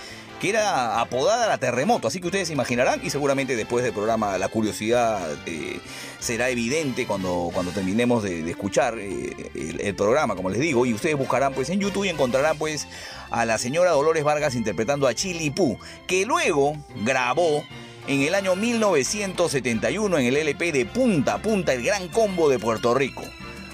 [0.44, 4.38] que era apodada la Terremoto, así que ustedes se imaginarán y seguramente después del programa
[4.38, 5.80] la curiosidad eh,
[6.20, 11.18] será evidente cuando, cuando terminemos de, escuchar eh, el, programa, como les digo, y ustedes
[11.18, 12.90] buscarán pues en YouTube y encontrarán pues
[13.32, 16.76] a la señora Dolores Vargas interpretando a Chilipú, que luego
[17.06, 17.64] grabó
[18.08, 22.60] en el año 1971 en el LP de Punta a Punta el Gran Combo de
[22.60, 23.24] Puerto Rico,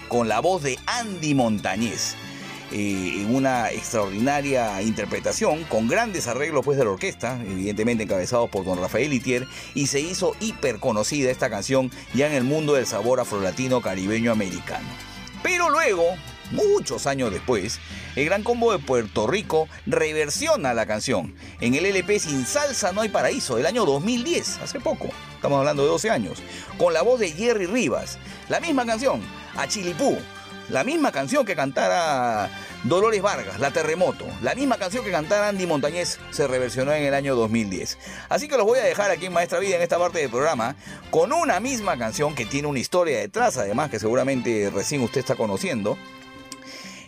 [0.07, 2.15] con la voz de Andy Montañez.
[2.71, 8.65] Eh, en una extraordinaria interpretación, con grandes arreglos pues de la orquesta, evidentemente encabezados por
[8.65, 12.85] don Rafael Itier, y se hizo hiper conocida esta canción ya en el mundo del
[12.85, 14.87] sabor afrolatino caribeño americano.
[15.41, 16.03] Pero luego,
[16.51, 17.79] muchos años después,
[18.15, 23.01] el Gran Combo de Puerto Rico reversiona la canción en el LP Sin Salsa No
[23.01, 26.43] hay Paraíso del año 2010, hace poco, estamos hablando de 12 años,
[26.77, 28.19] con la voz de Jerry Rivas,
[28.49, 29.21] la misma canción,
[29.55, 30.17] a Chilipú,
[30.69, 32.49] la misma canción que cantara
[32.83, 37.13] Dolores Vargas, La Terremoto, la misma canción que cantara Andy Montañez se reversionó en el
[37.13, 37.97] año 2010.
[38.29, 40.75] Así que los voy a dejar aquí en Maestra Vida en esta parte del programa
[41.11, 45.35] con una misma canción que tiene una historia detrás, además que seguramente recién usted está
[45.35, 45.97] conociendo.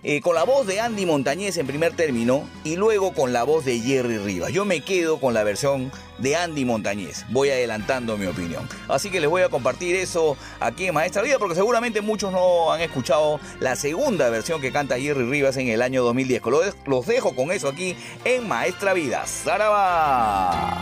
[0.03, 3.65] Eh, con la voz de Andy Montañez en primer término y luego con la voz
[3.65, 4.51] de Jerry Rivas.
[4.51, 7.23] Yo me quedo con la versión de Andy Montañez.
[7.29, 8.67] Voy adelantando mi opinión.
[8.87, 12.73] Así que les voy a compartir eso aquí en Maestra Vida porque seguramente muchos no
[12.73, 16.41] han escuchado la segunda versión que canta Jerry Rivas en el año 2010.
[16.87, 17.95] Los dejo con eso aquí
[18.25, 19.23] en Maestra Vida.
[19.27, 20.81] ¡Zaraba!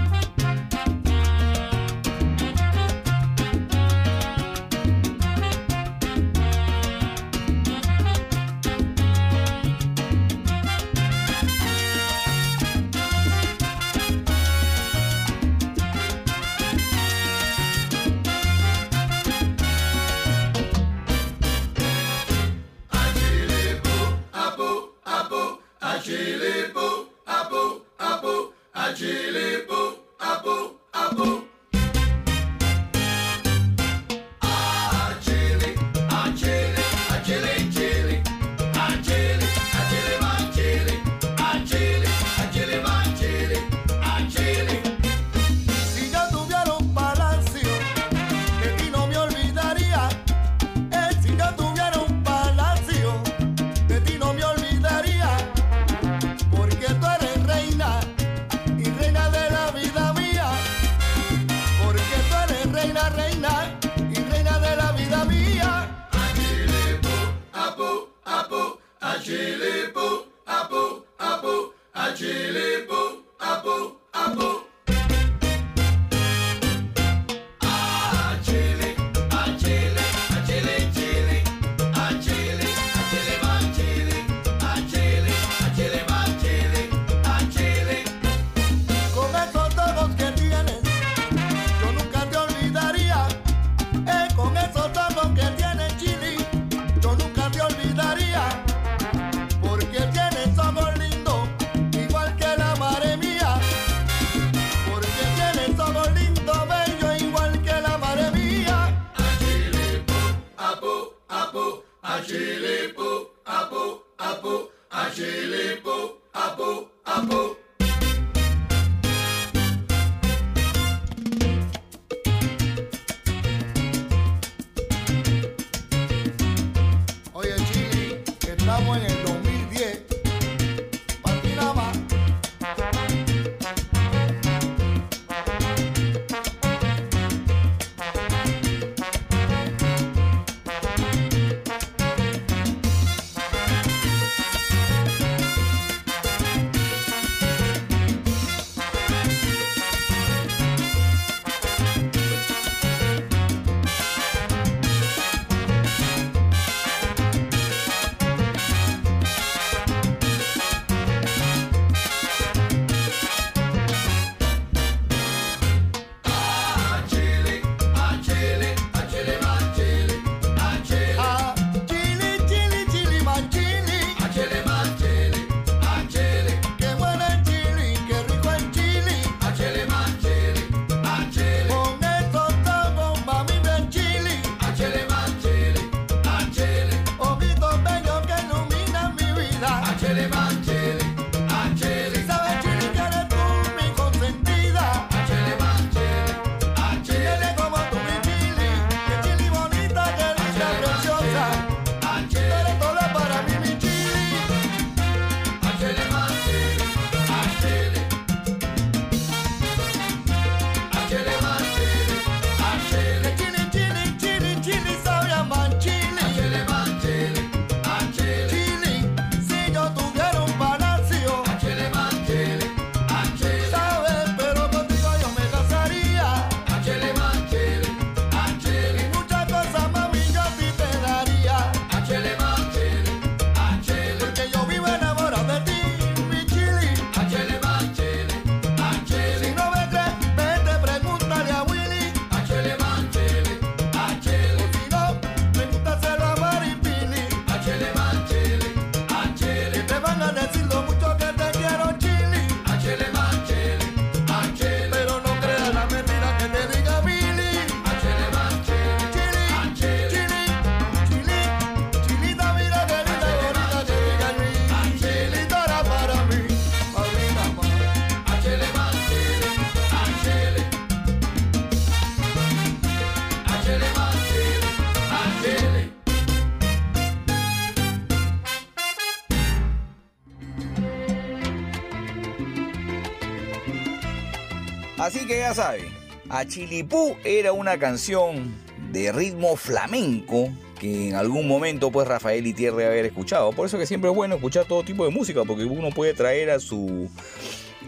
[285.53, 285.91] sabe.
[286.29, 288.53] A Chilipú era una canción
[288.91, 290.49] de ritmo flamenco
[290.79, 293.51] que en algún momento pues Rafael y Tierra haber escuchado.
[293.51, 296.49] Por eso que siempre es bueno escuchar todo tipo de música porque uno puede traer
[296.49, 297.09] a su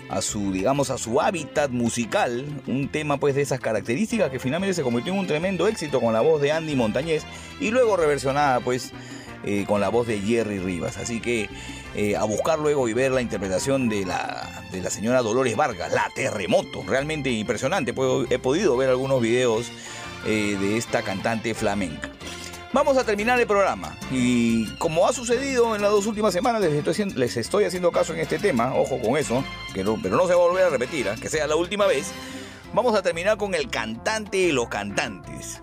[0.09, 4.74] a su digamos a su hábitat musical un tema pues de esas características que finalmente
[4.74, 7.24] se convirtió en un tremendo éxito con la voz de Andy Montañez
[7.59, 8.92] y luego reversionada pues
[9.45, 10.98] eh, con la voz de Jerry Rivas.
[10.98, 11.50] Así que
[11.95, 15.92] eh, a buscar luego y ver la interpretación de la de la señora Dolores Vargas,
[15.93, 17.93] la terremoto, realmente impresionante.
[18.30, 19.72] He podido ver algunos videos
[20.26, 22.10] eh, de esta cantante flamenca.
[22.74, 26.74] Vamos a terminar el programa y como ha sucedido en las dos últimas semanas les
[26.74, 29.43] estoy, haciendo- les estoy haciendo caso en este tema, ojo con eso,
[29.76, 31.16] que no- pero no se va a volver a repetir, ¿ah?
[31.22, 32.11] que sea la última vez.
[32.74, 35.61] Vamos a terminar con el cantante de los cantantes,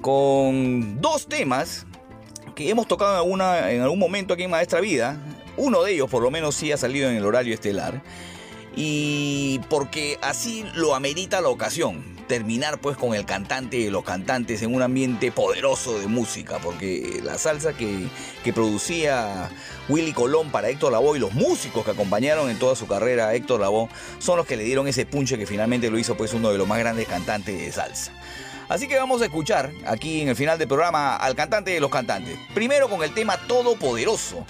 [0.00, 1.86] con dos temas
[2.54, 5.18] que hemos tocado en, alguna, en algún momento aquí en Maestra Vida.
[5.56, 8.00] Uno de ellos por lo menos sí ha salido en el horario estelar.
[8.76, 12.14] Y porque así lo amerita la ocasión.
[12.26, 16.58] Terminar pues con el cantante de los cantantes en un ambiente poderoso de música.
[16.58, 18.08] Porque la salsa que,
[18.42, 19.50] que producía
[19.88, 23.34] Willy Colón para Héctor Lavoe y los músicos que acompañaron en toda su carrera a
[23.34, 23.88] Héctor Lavoe
[24.18, 26.66] son los que le dieron ese punche que finalmente lo hizo pues uno de los
[26.66, 28.12] más grandes cantantes de salsa.
[28.68, 31.90] Así que vamos a escuchar aquí en el final del programa al cantante de los
[31.90, 32.38] cantantes.
[32.54, 34.46] Primero con el tema Todopoderoso,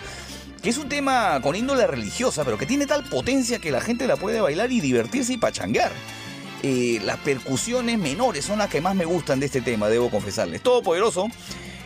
[0.64, 4.06] que es un tema con índole religiosa, pero que tiene tal potencia que la gente
[4.06, 5.92] la puede bailar y divertirse y pachanguear.
[6.62, 10.62] Eh, las percusiones menores son las que más me gustan de este tema, debo confesarles.
[10.62, 11.28] Todopoderoso,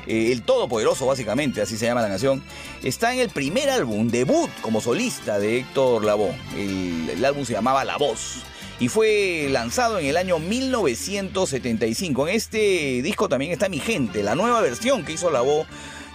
[0.06, 2.40] eh, el Todopoderoso básicamente, así se llama la canción,
[2.84, 6.36] está en el primer álbum, debut como solista de Héctor Lavoe.
[6.56, 8.44] El, el álbum se llamaba La Voz
[8.78, 12.28] y fue lanzado en el año 1975.
[12.28, 15.66] En este disco también está Mi Gente, la nueva versión que hizo Lavoe,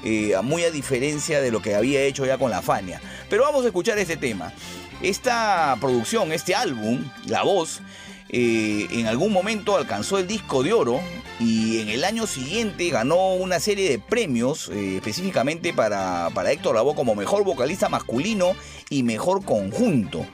[0.04, 3.02] eh, muy a diferencia de lo que había hecho ya con La Fania.
[3.30, 4.54] Pero vamos a escuchar este tema.
[5.02, 7.82] Esta producción, este álbum, La Voz,
[8.30, 11.00] eh, en algún momento alcanzó el disco de oro
[11.40, 16.76] y en el año siguiente ganó una serie de premios eh, específicamente para, para Héctor
[16.76, 18.54] Lavoe como mejor vocalista masculino
[18.90, 20.26] y mejor conjunto.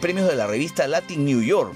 [0.00, 1.74] Premios de la revista Latin New York.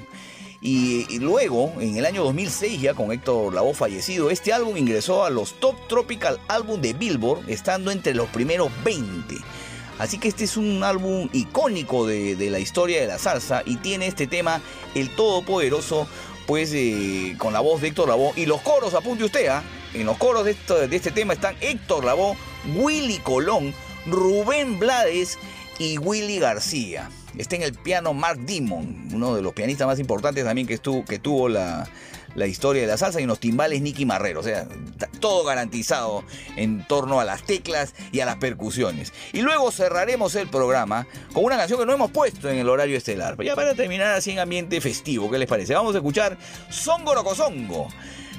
[0.63, 5.31] Y, luego, en el año 2006, ya con Héctor Lavoe fallecido, este álbum ingresó a
[5.31, 9.37] los Top Tropical Album de Billboard, estando entre los primeros 20.
[9.99, 13.77] Así que este es un álbum icónico de, de la historia de la salsa y
[13.77, 14.61] tiene este tema,
[14.95, 16.07] El Todopoderoso,
[16.47, 18.33] pues eh, con la voz de Héctor Lavoe.
[18.37, 19.63] Y los coros, apunte usted, ¿ah?
[19.95, 22.37] en los coros de, esto- de este tema están Héctor Lavoe,
[22.77, 23.73] Willy Colón,
[24.07, 25.39] Rubén Blades
[25.79, 27.11] y Willy García.
[27.39, 31.19] Está en el piano Mark Dimon, uno de los pianistas más importantes también que, que
[31.19, 31.89] tuvo la,
[32.47, 34.41] historia de la salsa y en los timbales Nicky Marrero.
[34.41, 34.67] O sea,
[35.21, 36.25] todo garantizado
[36.57, 39.13] en torno a las teclas y a las percusiones.
[39.33, 42.97] Y luego cerraremos el programa con una canción que no hemos puesto en el horario
[42.97, 43.41] estelar.
[43.43, 45.75] Ya para terminar así en ambiente festivo, ¿qué les parece?
[45.75, 46.37] Vamos a escuchar
[46.71, 47.89] Songo Rocosongo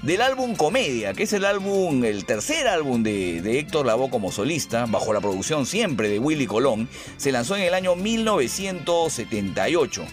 [0.02, 4.32] del álbum Comedia, que es el álbum, el tercer álbum de, de Héctor Lavoe como
[4.32, 10.04] solista, bajo la producción siempre de Willy Colón, se lanzó en el año 1978.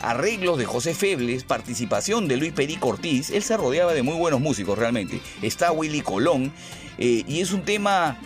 [0.00, 4.40] Arreglos de José Febles, participación de Luis Perico Ortiz, él se rodeaba de muy buenos
[4.40, 5.20] músicos realmente.
[5.42, 6.52] Está Willy Colón,
[6.98, 8.20] eh, y es un tema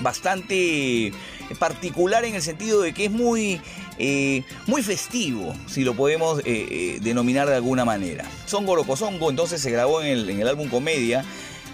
[0.00, 1.12] bastante
[1.58, 3.60] particular en el sentido de que es muy,
[3.98, 8.24] eh, muy festivo, si lo podemos eh, eh, denominar de alguna manera.
[8.46, 11.24] Songo Locosongo entonces se grabó en el, en el álbum Comedia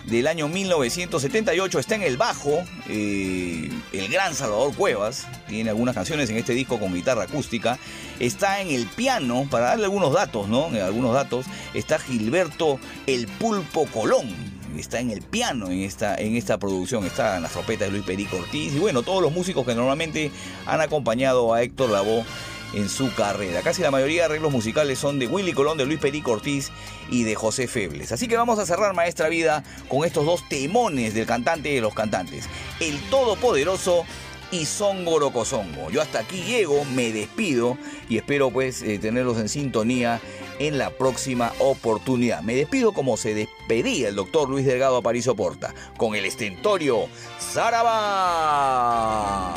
[0.06, 6.36] del año 1978, está en el bajo, el gran Salvador Cuevas, tiene algunas canciones en
[6.36, 7.78] este disco con guitarra acústica,
[8.18, 10.66] está en el piano, para darle algunos datos, ¿no?
[10.66, 14.26] Algunos datos, está Gilberto El Pulpo Colón,
[14.78, 18.04] está en el piano en esta, en esta producción, está en las trompetas de Luis
[18.04, 20.30] Perico Ortiz y bueno, todos los músicos que normalmente
[20.66, 22.24] han acompañado a Héctor Lavoe
[22.72, 23.62] en su carrera.
[23.62, 26.70] Casi la mayoría de arreglos musicales son de Willy Colón, de Luis Perico Ortiz
[27.10, 28.12] y de José Febles.
[28.12, 31.94] Así que vamos a cerrar Maestra Vida con estos dos temones del cantante de los
[31.94, 34.04] cantantes, El Todopoderoso
[34.52, 35.90] y Songo Rocosongo.
[35.90, 40.20] Yo hasta aquí llego, me despido y espero pues eh, tenerlos en sintonía
[40.60, 42.42] en la próxima oportunidad.
[42.42, 47.08] Me despido como se despedía el doctor Luis Delgado Aparicio Porta, con el estentorio
[47.40, 49.56] Zaraba.